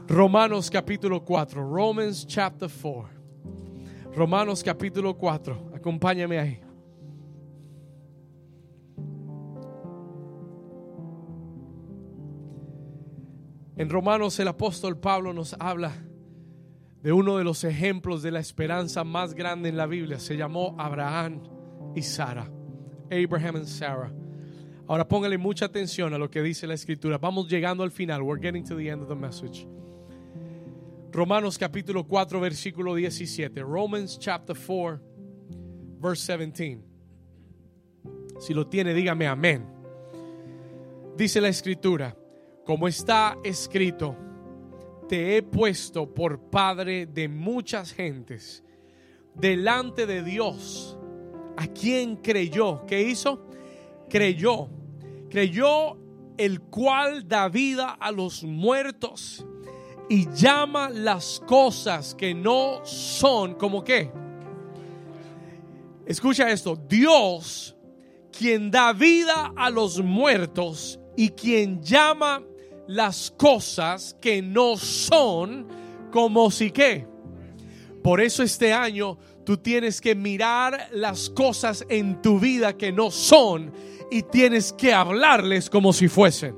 [0.09, 3.17] Romanos capítulo 4, Romans chapter 4.
[4.15, 6.66] Romanos capítulo 4, acompáñame ahí.
[13.77, 15.93] En Romanos el apóstol Pablo nos habla
[17.03, 20.19] de uno de los ejemplos de la esperanza más grande en la Biblia.
[20.19, 21.43] Se llamó Abraham
[21.95, 22.51] y Sara.
[23.11, 24.11] Abraham and Sarah.
[24.89, 27.19] Ahora póngale mucha atención a lo que dice la escritura.
[27.19, 28.23] Vamos llegando al final.
[28.23, 29.69] We're getting to the end of the message.
[31.13, 33.63] Romanos capítulo 4 versículo 17.
[33.63, 35.01] Romans chapter 4
[36.01, 36.83] verse 17.
[38.41, 39.67] Si lo tiene, dígame amén.
[41.17, 42.17] Dice la escritura
[42.67, 44.17] como está escrito,
[45.09, 48.65] te he puesto por padre de muchas gentes
[49.35, 50.99] delante de Dios,
[51.57, 52.85] a quien creyó.
[52.85, 53.47] ¿Qué hizo?
[54.11, 54.69] Creyó.
[55.31, 55.97] Creyó
[56.37, 59.47] el cual da vida a los muertos
[60.09, 64.11] y llama las cosas que no son como qué.
[66.05, 67.77] Escucha esto, Dios,
[68.37, 72.43] quien da vida a los muertos y quien llama
[72.87, 75.67] las cosas que no son
[76.11, 77.07] como si qué.
[78.03, 83.11] Por eso este año tú tienes que mirar las cosas en tu vida que no
[83.11, 83.73] son
[84.11, 86.55] y tienes que hablarles como si fuesen.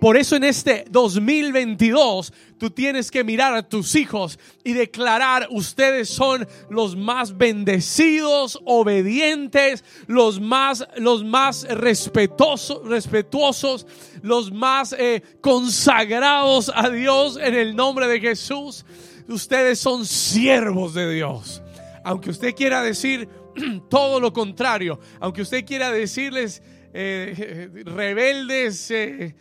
[0.00, 6.08] Por eso en este 2022 tú tienes que mirar a tus hijos y declarar, ustedes
[6.08, 13.86] son los más bendecidos, obedientes, los más, los más respetuosos, respetuosos
[14.22, 18.84] los más eh, consagrados a Dios en el nombre de Jesús.
[19.28, 21.62] Ustedes son siervos de Dios.
[22.04, 23.28] Aunque usted quiera decir
[23.90, 26.62] todo lo contrario, aunque usted quiera decirles
[26.92, 29.34] eh, rebeldes, eh,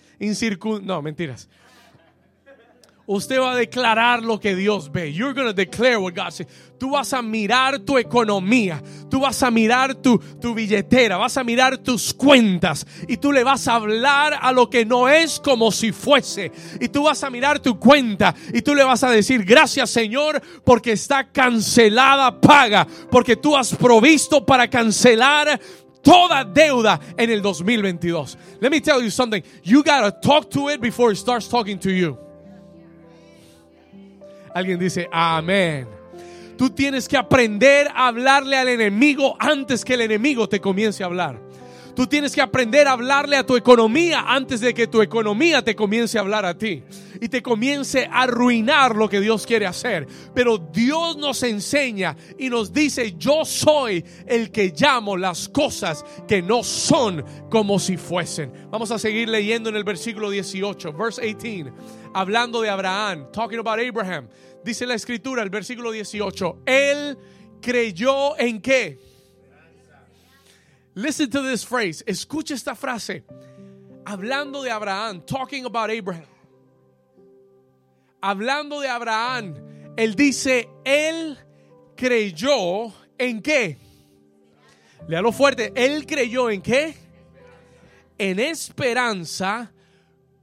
[0.83, 1.49] no, mentiras.
[3.09, 5.13] Usted va a declarar lo que Dios ve.
[5.13, 6.45] You're going declare what God says.
[6.77, 8.83] Tú vas a mirar tu economía.
[9.09, 11.15] Tú vas a mirar tu, tu billetera.
[11.15, 12.85] Vas a mirar tus cuentas.
[13.07, 16.51] Y tú le vas a hablar a lo que no es como si fuese.
[16.81, 18.35] Y tú vas a mirar tu cuenta.
[18.53, 22.85] Y tú le vas a decir, gracias Señor, porque está cancelada paga.
[23.09, 25.61] Porque tú has provisto para cancelar
[26.07, 28.37] toda deuda en el 2022.
[28.61, 29.43] Let me tell you something.
[29.63, 32.17] You gotta talk to it before it starts talking to you.
[34.55, 35.85] Alguien dice, amén.
[36.57, 41.07] Tú tienes que aprender a hablarle al enemigo antes que el enemigo te comience a
[41.07, 41.39] hablar.
[41.97, 45.75] Tú tienes que aprender a hablarle a tu economía antes de que tu economía te
[45.75, 46.83] comience a hablar a ti
[47.19, 50.05] y te comience a arruinar lo que Dios quiere hacer.
[50.35, 56.43] Pero Dios nos enseña y nos dice, yo soy el que llamo las cosas que
[56.43, 58.53] no son como si fuesen.
[58.69, 61.73] Vamos a seguir leyendo en el versículo 18, verse 18,
[62.13, 64.29] hablando de Abraham, talking about Abraham.
[64.63, 67.17] Dice la escritura, el versículo 18, él
[67.59, 69.06] creyó en qué?
[70.97, 72.03] Listen to this phrase.
[72.07, 73.23] Escucha esta frase.
[74.03, 76.25] Hablando de Abraham, talking about Abraham.
[78.19, 81.37] Hablando de Abraham, él dice, él
[81.95, 83.77] creyó en qué?
[85.07, 85.71] Léalo fuerte.
[85.75, 86.95] Él creyó en qué?
[88.17, 89.71] En esperanza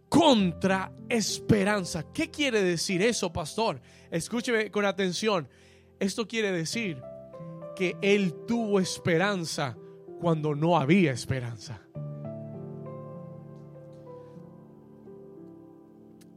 [0.08, 2.04] contra esperanza.
[2.12, 3.80] ¿Qué quiere decir eso, pastor?
[4.08, 5.48] Escúcheme con atención.
[5.98, 7.02] Esto quiere decir
[7.74, 9.76] que él tuvo esperanza
[10.24, 11.82] cuando no había esperanza.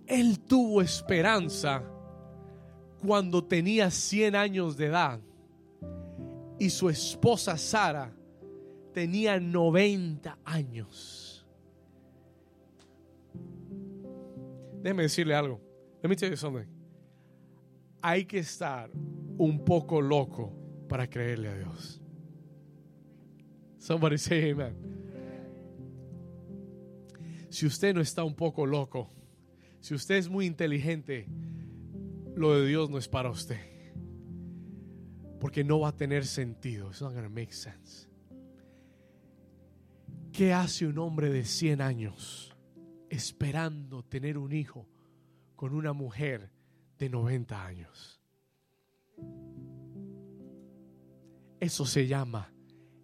[0.06, 1.86] Él tuvo esperanza
[3.02, 5.22] cuando tenía 100 años de edad
[6.60, 8.14] y su esposa Sara
[8.94, 11.48] tenía 90 años.
[14.82, 15.62] Déjeme decirle algo.
[16.04, 16.36] Let me tell.
[18.02, 18.92] Hay que estar
[19.38, 20.52] un poco loco
[20.90, 22.02] para creerle a Dios.
[23.88, 24.76] Somebody say amen.
[27.50, 29.10] si usted no está un poco loco,
[29.80, 31.26] si usted es muy inteligente,
[32.36, 33.62] lo de Dios no es para usted.
[35.40, 36.90] Porque no va a tener sentido.
[36.90, 38.10] It's not going to make sense.
[40.34, 42.54] ¿Qué hace un hombre de 100 años
[43.10, 44.86] esperando tener un hijo
[45.56, 46.52] con una mujer
[47.00, 48.20] de 90 años?
[51.62, 52.52] Eso se llama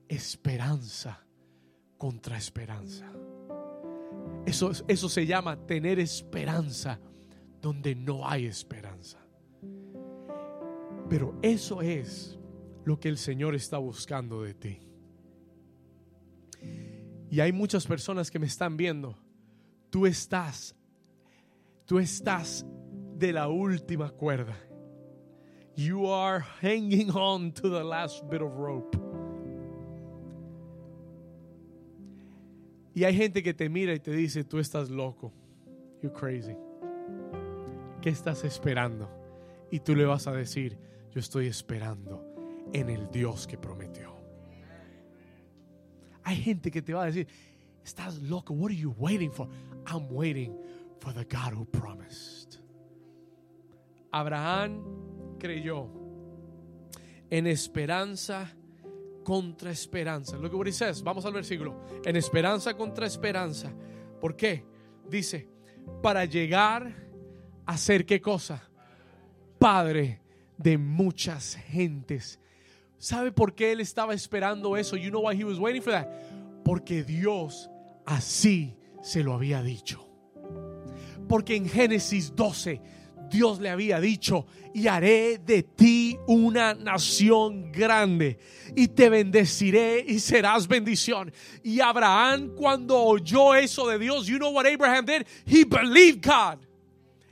[0.08, 1.26] esperanza
[1.98, 3.12] contra esperanza.
[4.46, 7.00] Eso, eso se llama tener esperanza
[7.62, 9.20] donde no hay esperanza.
[11.10, 12.38] Pero eso es
[12.84, 14.80] lo que el Señor está buscando de ti.
[17.30, 19.18] Y hay muchas personas que me están viendo.
[19.90, 20.76] Tú estás,
[21.86, 22.66] tú estás
[23.16, 24.58] de la última cuerda.
[25.76, 29.03] You are hanging on to the last bit of rope.
[32.94, 35.34] Y hay gente que te mira y te dice, tú estás loco.
[36.02, 36.56] You're crazy.
[38.02, 39.10] ¿Qué estás esperando?
[39.72, 40.78] Y tú le vas a decir,
[41.12, 42.24] yo estoy esperando
[42.74, 44.14] en el Dios que prometió.
[46.24, 47.28] Hay gente que te va a decir,
[47.84, 48.54] estás loco.
[48.54, 49.48] What are you waiting for?
[49.88, 50.56] I'm waiting
[51.00, 52.60] for the God who promised.
[54.12, 55.90] Abraham creyó
[57.30, 58.54] en esperanza
[59.24, 60.36] contra esperanza.
[60.36, 61.02] At what he says.
[61.02, 61.76] Vamos al versículo.
[62.06, 63.72] En esperanza contra esperanza.
[64.20, 64.66] ¿Por qué?
[65.10, 65.50] Dice,
[66.02, 66.94] para llegar
[67.66, 68.70] a ser qué cosa?
[69.60, 70.22] Padre
[70.58, 72.40] de muchas gentes.
[72.98, 74.96] ¿Sabe por qué él estaba esperando eso?
[74.96, 76.08] You know why he was waiting for that?
[76.64, 77.70] Porque Dios
[78.06, 80.08] así se lo había dicho.
[81.28, 82.82] Porque en Génesis 12
[83.30, 88.38] Dios le había dicho, y haré de ti una nación grande,
[88.76, 91.32] y te bendeciré y serás bendición.
[91.64, 95.26] Y Abraham cuando oyó eso de Dios, you know what Abraham did?
[95.46, 96.60] He believed God.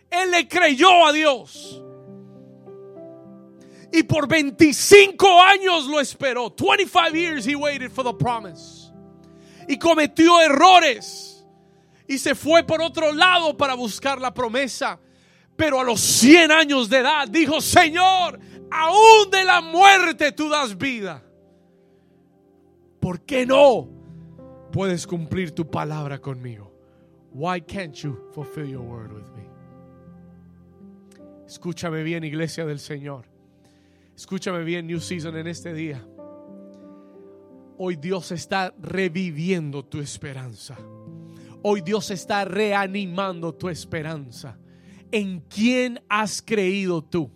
[0.10, 1.82] Él le creyó a Dios.
[3.94, 6.50] Y por 25 años lo esperó.
[6.50, 8.92] 25 years he waited for the promise.
[9.68, 11.46] Y cometió errores.
[12.08, 15.00] Y se fue por otro lado para buscar la promesa.
[15.62, 18.39] Pero a los 100 años de edad dijo, Señor,
[18.72, 21.24] aún de la muerte tú das vida.
[22.99, 23.88] ¿Por qué no
[24.72, 26.74] puedes cumplir tu palabra conmigo?
[27.32, 29.47] Why can't you fulfill your word with me?
[31.45, 33.26] Escúchame bien, iglesia del Señor.
[34.16, 36.03] Escúchame bien, New Season, en este día.
[37.78, 40.76] Hoy Dios está reviviendo tu esperanza.
[41.62, 44.57] Hoy Dios está reanimando tu esperanza.
[45.12, 47.30] ¿En quién has creído tú?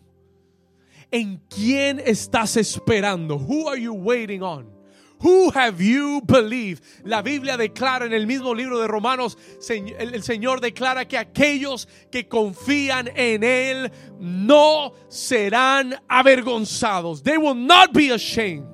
[1.11, 3.37] ¿En quién estás esperando?
[3.37, 4.75] Who are you waiting on?
[5.19, 6.83] Who have you believed?
[7.03, 9.37] La Biblia declara en el mismo libro de Romanos,
[9.69, 17.23] el Señor declara que aquellos que confían en Él no serán avergonzados.
[17.23, 18.67] They will not be ashamed.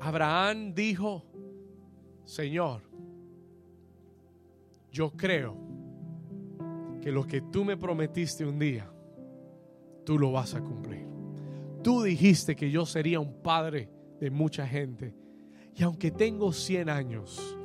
[0.00, 1.24] Abraham dijo,
[2.24, 2.87] Señor,
[4.90, 5.56] yo creo
[7.00, 8.90] que lo que tú me prometiste un día,
[10.04, 11.06] tú lo vas a cumplir.
[11.82, 13.88] Tú dijiste que yo sería un padre
[14.20, 15.14] de mucha gente.
[15.74, 17.56] Y aunque tengo 100 años,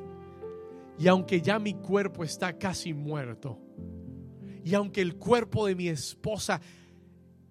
[0.99, 3.59] y aunque ya mi cuerpo está casi muerto,
[4.63, 6.61] y aunque el cuerpo de mi esposa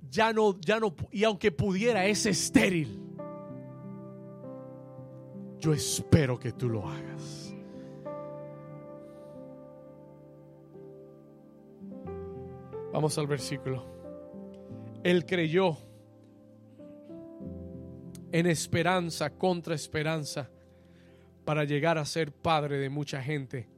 [0.09, 3.01] ya no, ya no, y aunque pudiera, es estéril,
[5.59, 7.52] yo espero que tú lo hagas.
[12.93, 13.85] Vamos al versículo.
[15.03, 15.77] Él creyó
[18.31, 20.51] en esperanza contra esperanza
[21.45, 23.69] para llegar a ser padre de mucha gente.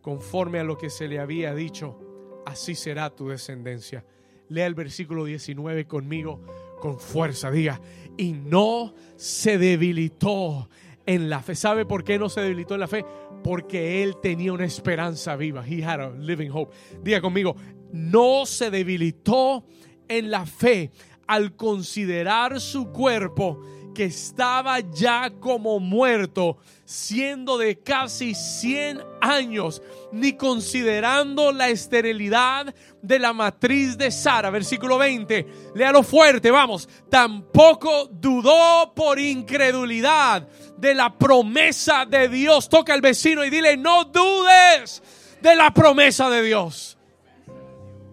[0.00, 4.04] Conforme a lo que se le había dicho, así será tu descendencia.
[4.48, 6.40] Lea el versículo 19 conmigo
[6.80, 7.50] con fuerza.
[7.50, 7.80] Diga,
[8.16, 10.68] y no se debilitó
[11.06, 11.54] en la fe.
[11.54, 13.04] ¿Sabe por qué no se debilitó en la fe?
[13.44, 15.64] Porque él tenía una esperanza viva.
[15.66, 16.74] He had a living hope.
[17.02, 17.54] Diga conmigo,
[17.92, 19.64] no se debilitó
[20.08, 20.90] en la fe
[21.26, 23.60] al considerar su cuerpo
[23.94, 29.82] que estaba ya como muerto, siendo de casi 100 años,
[30.12, 34.50] ni considerando la esterilidad de la matriz de Sara.
[34.50, 36.88] Versículo 20, léalo fuerte, vamos.
[37.08, 42.68] Tampoco dudó por incredulidad de la promesa de Dios.
[42.68, 45.02] Toca al vecino y dile, no dudes
[45.40, 46.96] de la promesa de Dios.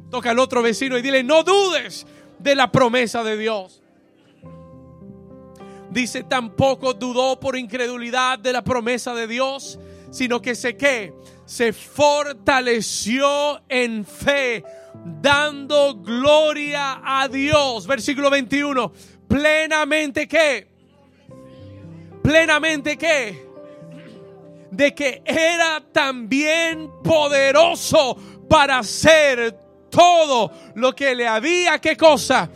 [0.10, 2.06] Toca al otro vecino y dile, no dudes
[2.40, 3.82] de la promesa de Dios.
[5.90, 9.80] Dice, tampoco dudó por incredulidad de la promesa de Dios,
[10.12, 11.14] sino que se que
[11.46, 14.64] se fortaleció en fe,
[15.22, 17.88] dando gloria a Dios.
[17.88, 18.92] Versículo 21.
[19.28, 20.68] Plenamente que,
[22.22, 23.48] plenamente que,
[24.72, 28.18] de que era también poderoso
[28.50, 29.67] para hacer
[29.98, 32.50] todo lo que le había, ¿qué cosa?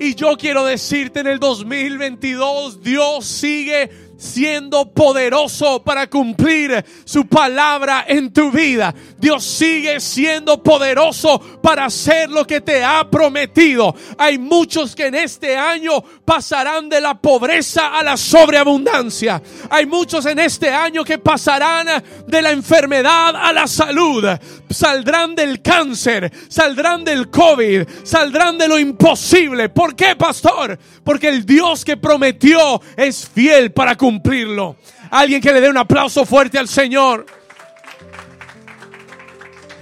[0.00, 8.04] Y yo quiero decirte en el 2022, Dios sigue siendo poderoso para cumplir su palabra
[8.08, 8.94] en tu vida.
[9.18, 13.94] Dios sigue siendo poderoso para hacer lo que te ha prometido.
[14.18, 19.42] Hay muchos que en este año pasarán de la pobreza a la sobreabundancia.
[19.70, 24.24] Hay muchos en este año que pasarán de la enfermedad a la salud.
[24.68, 29.68] Saldrán del cáncer, saldrán del COVID, saldrán de lo imposible.
[29.68, 30.78] ¿Por qué, pastor?
[31.04, 34.76] Porque el Dios que prometió es fiel para cumplir cumplirlo.
[35.10, 37.26] Alguien que le dé un aplauso fuerte al Señor.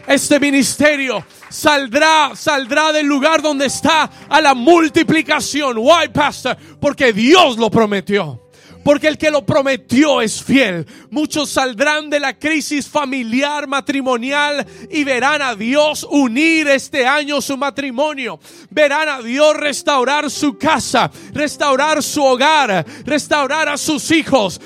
[0.07, 5.78] Este ministerio saldrá, saldrá del lugar donde está a la multiplicación.
[5.78, 6.57] Why, pastor?
[6.80, 8.44] Porque Dios lo prometió
[8.85, 10.87] porque el que lo prometió es fiel.
[11.11, 17.57] Muchos saldrán de la crisis familiar, matrimonial y verán a Dios unir este año su
[17.57, 18.39] matrimonio.
[18.70, 24.61] Verán a Dios restaurar su casa, restaurar su hogar, restaurar a sus hijos.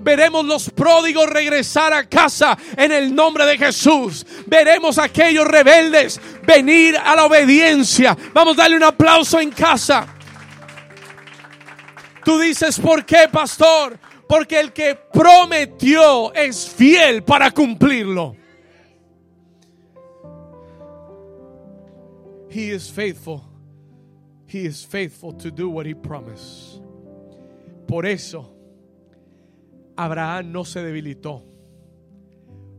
[0.00, 4.26] veremos los pródigos regresar a casa en el nombre de Jesús.
[4.46, 8.16] Veremos a aquellos rebeldes venir a la obediencia.
[8.32, 10.16] Vamos a darle un aplauso en casa.
[12.30, 13.98] Tú dices, ¿por qué, pastor?
[14.28, 18.36] Porque el que prometió es fiel para cumplirlo.
[22.48, 23.42] He is faithful.
[24.46, 26.80] He is faithful to do what he promised.
[27.88, 28.54] Por eso,
[29.96, 31.44] Abraham no se debilitó.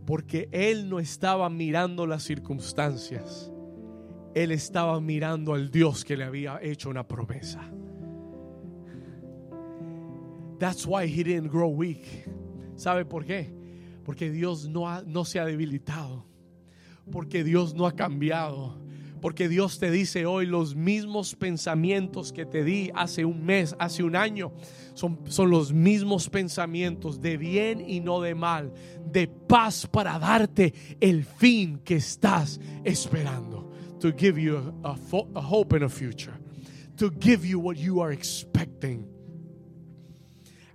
[0.05, 3.51] Porque él no estaba mirando las circunstancias.
[4.33, 7.69] Él estaba mirando al Dios que le había hecho una promesa.
[10.61, 12.05] That's why he didn't grow weak.
[12.75, 13.51] ¿Sabe por qué?
[14.05, 16.23] Porque Dios no, no se ha debilitado.
[17.11, 18.79] Porque Dios no ha cambiado.
[19.21, 24.03] Porque Dios te dice hoy los mismos pensamientos que te di hace un mes, hace
[24.03, 24.53] un año.
[24.93, 28.71] Son, son los mismos pensamientos de bien y no de mal.
[29.11, 33.67] De paz para darte el fin que estás esperando.
[33.99, 34.95] To give you a,
[35.35, 36.33] a hope and a future.
[36.97, 39.20] To give you what you are expecting.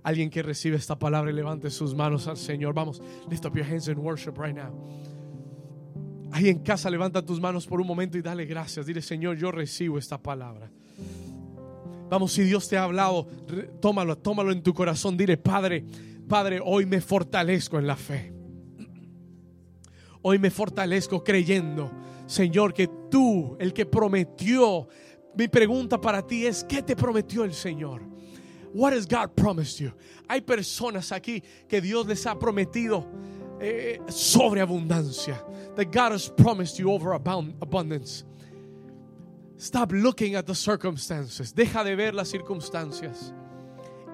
[0.07, 2.73] Alguien que recibe esta palabra levante sus manos al Señor.
[2.73, 4.73] Vamos, lift up your hands in worship right now.
[6.31, 8.85] Ahí en casa levanta tus manos por un momento y dale gracias.
[8.85, 10.71] Dile, Señor, yo recibo esta palabra.
[12.09, 13.27] Vamos, si Dios te ha hablado,
[13.81, 15.17] tómalo, tómalo en tu corazón.
[15.17, 15.83] Dile, Padre,
[16.25, 18.33] Padre, hoy me fortalezco en la fe.
[20.21, 21.91] Hoy me fortalezco creyendo,
[22.27, 24.87] Señor, que tú, el que prometió,
[25.35, 28.15] mi pregunta para ti es, ¿qué te prometió el Señor?
[28.73, 29.93] What has God promised you?
[30.29, 33.05] Hay personas aquí que Dios les ha prometido
[33.61, 35.37] eh, sobreabundancia.
[35.75, 38.23] That God has promised you over abundance.
[39.57, 41.53] Stop looking at the circumstances.
[41.53, 43.33] Deja de ver las circunstancias.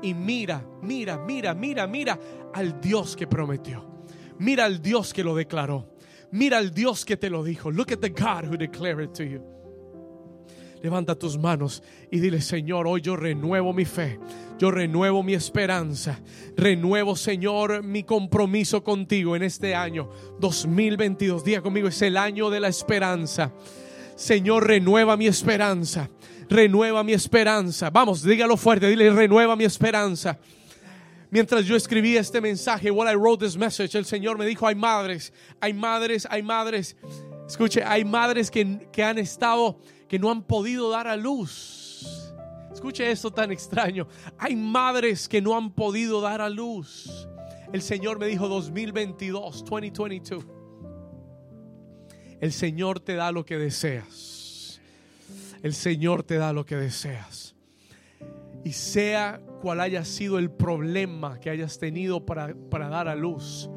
[0.01, 2.19] Y mira, mira, mira, mira, mira
[2.53, 3.83] al Dios que prometió.
[4.39, 5.89] Mira al Dios que lo declaró.
[6.31, 7.71] Mira al Dios que te lo dijo.
[7.71, 9.52] Look at the God who declared it to you.
[10.83, 11.81] Levanta tus manos
[12.11, 14.19] y dile, Señor, hoy yo renuevo mi fe.
[14.59, 16.19] Yo renuevo mi esperanza.
[16.57, 20.09] Renuevo, Señor, mi compromiso contigo en este año
[20.41, 21.45] 2022.
[21.45, 23.53] Día conmigo, es el año de la esperanza.
[24.17, 26.09] Señor, renueva mi esperanza.
[26.49, 27.89] Renueva mi esperanza.
[27.89, 28.89] Vamos, dígalo fuerte.
[28.89, 30.37] Dile, renueva mi esperanza.
[31.31, 34.75] Mientras yo escribía este mensaje, while I wrote this message, el Señor me dijo, hay
[34.75, 35.31] madres,
[35.61, 36.97] hay madres, hay madres.
[37.47, 39.79] Escuche, hay madres que, que han estado
[40.13, 42.35] que no han podido dar a luz.
[42.71, 44.07] Escuche esto tan extraño.
[44.37, 47.27] Hay madres que no han podido dar a luz.
[47.71, 50.45] El Señor me dijo 2022, 2022.
[52.39, 54.79] El Señor te da lo que deseas.
[55.63, 57.55] El Señor te da lo que deseas.
[58.63, 63.67] Y sea cual haya sido el problema que hayas tenido para, para dar a luz.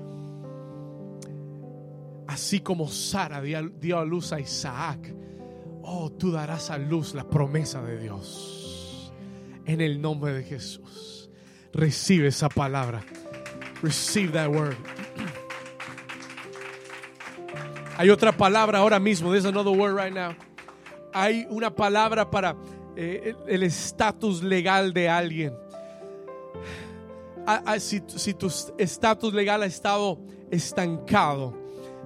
[2.27, 5.17] Así como Sara dio a luz a Isaac
[5.89, 9.13] Oh, tú darás a luz la promesa de Dios.
[9.67, 11.31] En el nombre de Jesús.
[11.73, 13.03] Recibe esa palabra.
[13.83, 14.77] Receive that word.
[17.99, 19.31] Hay otra palabra ahora mismo.
[19.31, 20.35] There's another word right now.
[21.15, 22.57] Hay una palabra para
[22.97, 25.55] eh, el estatus legal de alguien.
[27.47, 30.19] a- a- si, si tu estatus legal ha estado
[30.51, 31.55] estancado,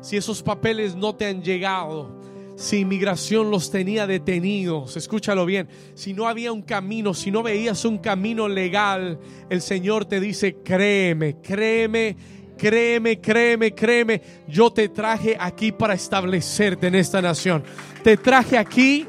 [0.02, 2.19] si esos papeles no te han llegado,
[2.60, 7.86] si inmigración los tenía detenidos, escúchalo bien, si no había un camino, si no veías
[7.86, 9.18] un camino legal,
[9.48, 12.14] el Señor te dice, créeme, créeme,
[12.58, 17.64] créeme, créeme, créeme, yo te traje aquí para establecerte en esta nación.
[18.04, 19.06] Te traje aquí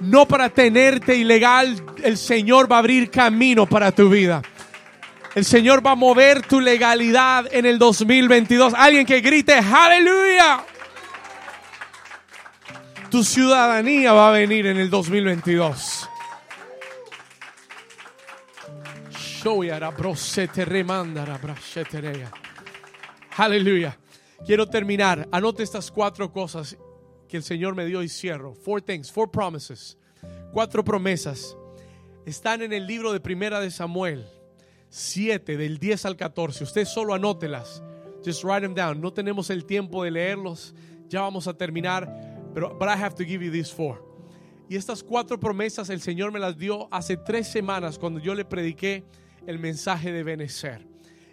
[0.00, 4.42] no para tenerte ilegal, el Señor va a abrir camino para tu vida.
[5.36, 8.74] El Señor va a mover tu legalidad en el 2022.
[8.76, 10.64] Alguien que grite, aleluya.
[13.12, 16.08] Tu ciudadanía va a venir en el 2022.
[23.36, 23.98] Aleluya.
[24.46, 25.28] Quiero terminar.
[25.30, 26.78] Anote estas cuatro cosas
[27.28, 28.54] que el Señor me dio y cierro.
[28.54, 29.98] Four things, four promises.
[30.50, 31.54] Cuatro promesas.
[32.24, 34.24] Están en el libro de Primera de Samuel
[34.88, 36.64] 7 del 10 al 14.
[36.64, 37.82] Usted solo anótelas.
[38.24, 39.02] Just write them down.
[39.02, 40.74] No tenemos el tiempo de leerlos.
[41.10, 44.12] Ya vamos a terminar, pero but I have to give you these four.
[44.68, 48.44] Y estas cuatro promesas el Señor me las dio hace tres semanas cuando yo le
[48.44, 49.04] prediqué
[49.46, 50.86] el mensaje de Benecer.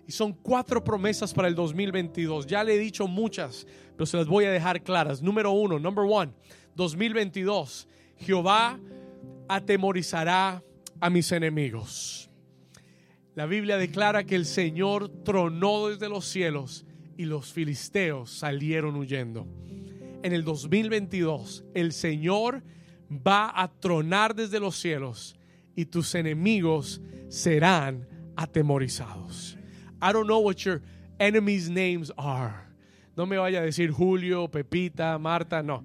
[0.07, 2.47] Y son cuatro promesas para el 2022.
[2.47, 5.21] Ya le he dicho muchas, pero se las voy a dejar claras.
[5.21, 6.33] Número uno, number one,
[6.75, 7.87] 2022.
[8.17, 8.79] Jehová
[9.47, 10.63] atemorizará
[10.99, 12.29] a mis enemigos.
[13.35, 16.85] La Biblia declara que el Señor tronó desde los cielos
[17.15, 19.47] y los filisteos salieron huyendo.
[20.21, 22.61] En el 2022, el Señor
[23.09, 25.35] va a tronar desde los cielos
[25.75, 29.57] y tus enemigos serán atemorizados.
[30.01, 30.81] I don't know what your
[31.19, 32.53] enemies' names are.
[33.15, 35.83] No me vaya a decir Julio, Pepita, Marta, no.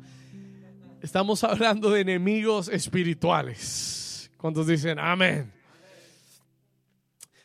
[1.00, 4.30] Estamos hablando de enemigos espirituales.
[4.36, 5.52] ¿Cuántos dicen amén?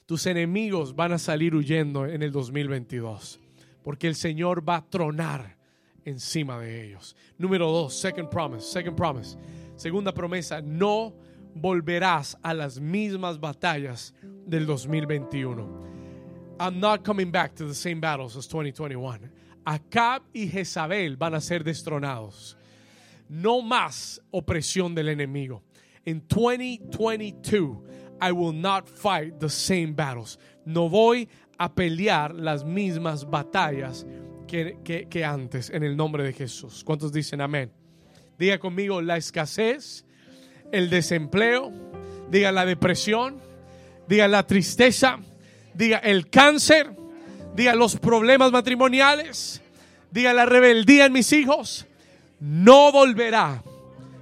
[0.05, 3.39] Tus enemigos van a salir huyendo en el 2022
[3.83, 5.59] porque el Señor va a tronar
[6.10, 7.15] encima de ellos.
[7.38, 9.38] Número dos, second promise, second promise.
[9.76, 11.14] Segunda promesa, no
[11.56, 14.14] volverás a las mismas batallas
[14.45, 15.68] del 2021.
[16.60, 19.30] I'm not coming back to the same battles as 2021.
[19.65, 22.56] Acab y Jezabel van a ser destronados.
[23.30, 25.61] No más opresión del enemigo.
[26.06, 27.77] En 2022,
[28.22, 30.38] I will not fight the same battles.
[30.65, 34.06] No voy a pelear las mismas batallas
[34.49, 36.84] que, antes en el nombre de Jesús.
[36.84, 37.71] ¿Cuántos dicen amén?
[38.38, 40.05] Diga conmigo la escasez,
[40.71, 41.71] el desempleo,
[42.30, 43.38] diga la depresión,
[44.07, 45.19] diga la tristeza,
[45.73, 46.91] diga el cáncer,
[47.55, 49.61] diga los problemas matrimoniales,
[50.11, 51.85] diga la rebeldía en mis hijos,
[52.39, 53.63] no volverá.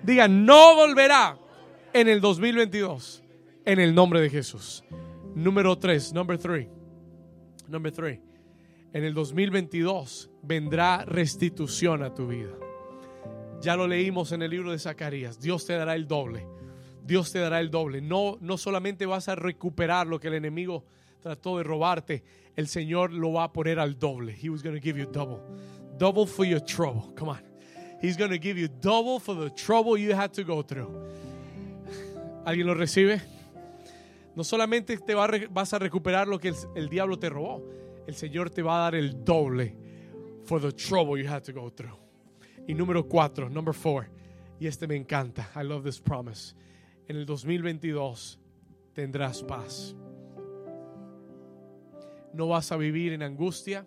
[0.07, 1.37] Diga, no volverá
[1.91, 3.23] en el 2022
[3.65, 4.83] en el nombre de Jesús.
[5.35, 6.67] Número 3, number 3.
[7.67, 8.26] Number 3.
[8.93, 12.51] En el 2022 vendrá restitución a tu vida.
[13.61, 15.39] Ya lo leímos en el libro de Zacarías.
[15.39, 16.47] Dios te dará el doble.
[17.03, 18.01] Dios te dará el doble.
[18.01, 20.85] No, no solamente vas a recuperar lo que el enemigo
[21.21, 22.23] trató de robarte,
[22.55, 24.35] el Señor lo va a poner al doble.
[24.41, 25.41] He was going to give you double.
[25.97, 27.13] Double for your trouble.
[27.15, 27.41] Come on.
[28.01, 30.89] He's going to give you double for the trouble you had to go through.
[32.45, 33.21] ¿Alguien lo recibe?
[34.35, 37.63] No solamente te vas a recuperar lo que el diablo te robó,
[38.07, 39.75] el Señor te va a dar el doble
[40.45, 41.97] for the trouble you had to go through.
[42.67, 44.09] Y número cuatro, number four,
[44.59, 46.55] y este me encanta, I love this promise.
[47.07, 48.39] En el 2022
[48.93, 49.95] tendrás paz.
[52.33, 53.85] No vas a vivir en angustia,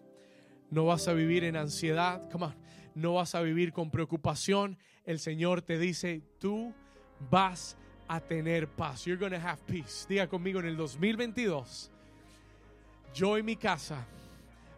[0.70, 2.54] no vas a vivir en ansiedad, come on,
[2.94, 4.78] no vas a vivir con preocupación.
[5.04, 6.74] El Señor te dice, tú
[7.30, 7.76] vas
[8.08, 9.04] a tener paz.
[9.04, 10.06] You're going to have peace.
[10.08, 11.90] Diga conmigo en el 2022,
[13.14, 14.06] yo y mi casa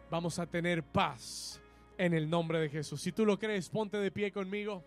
[0.09, 1.61] vamos a tener paz
[1.97, 3.01] en el nombre de Jesús.
[3.01, 4.83] Si tú lo crees, ponte de pie conmigo.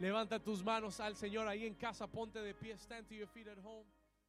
[0.00, 3.46] Levanta tus manos al Señor ahí en casa, ponte de pie, stand to your feet
[3.48, 3.93] at home.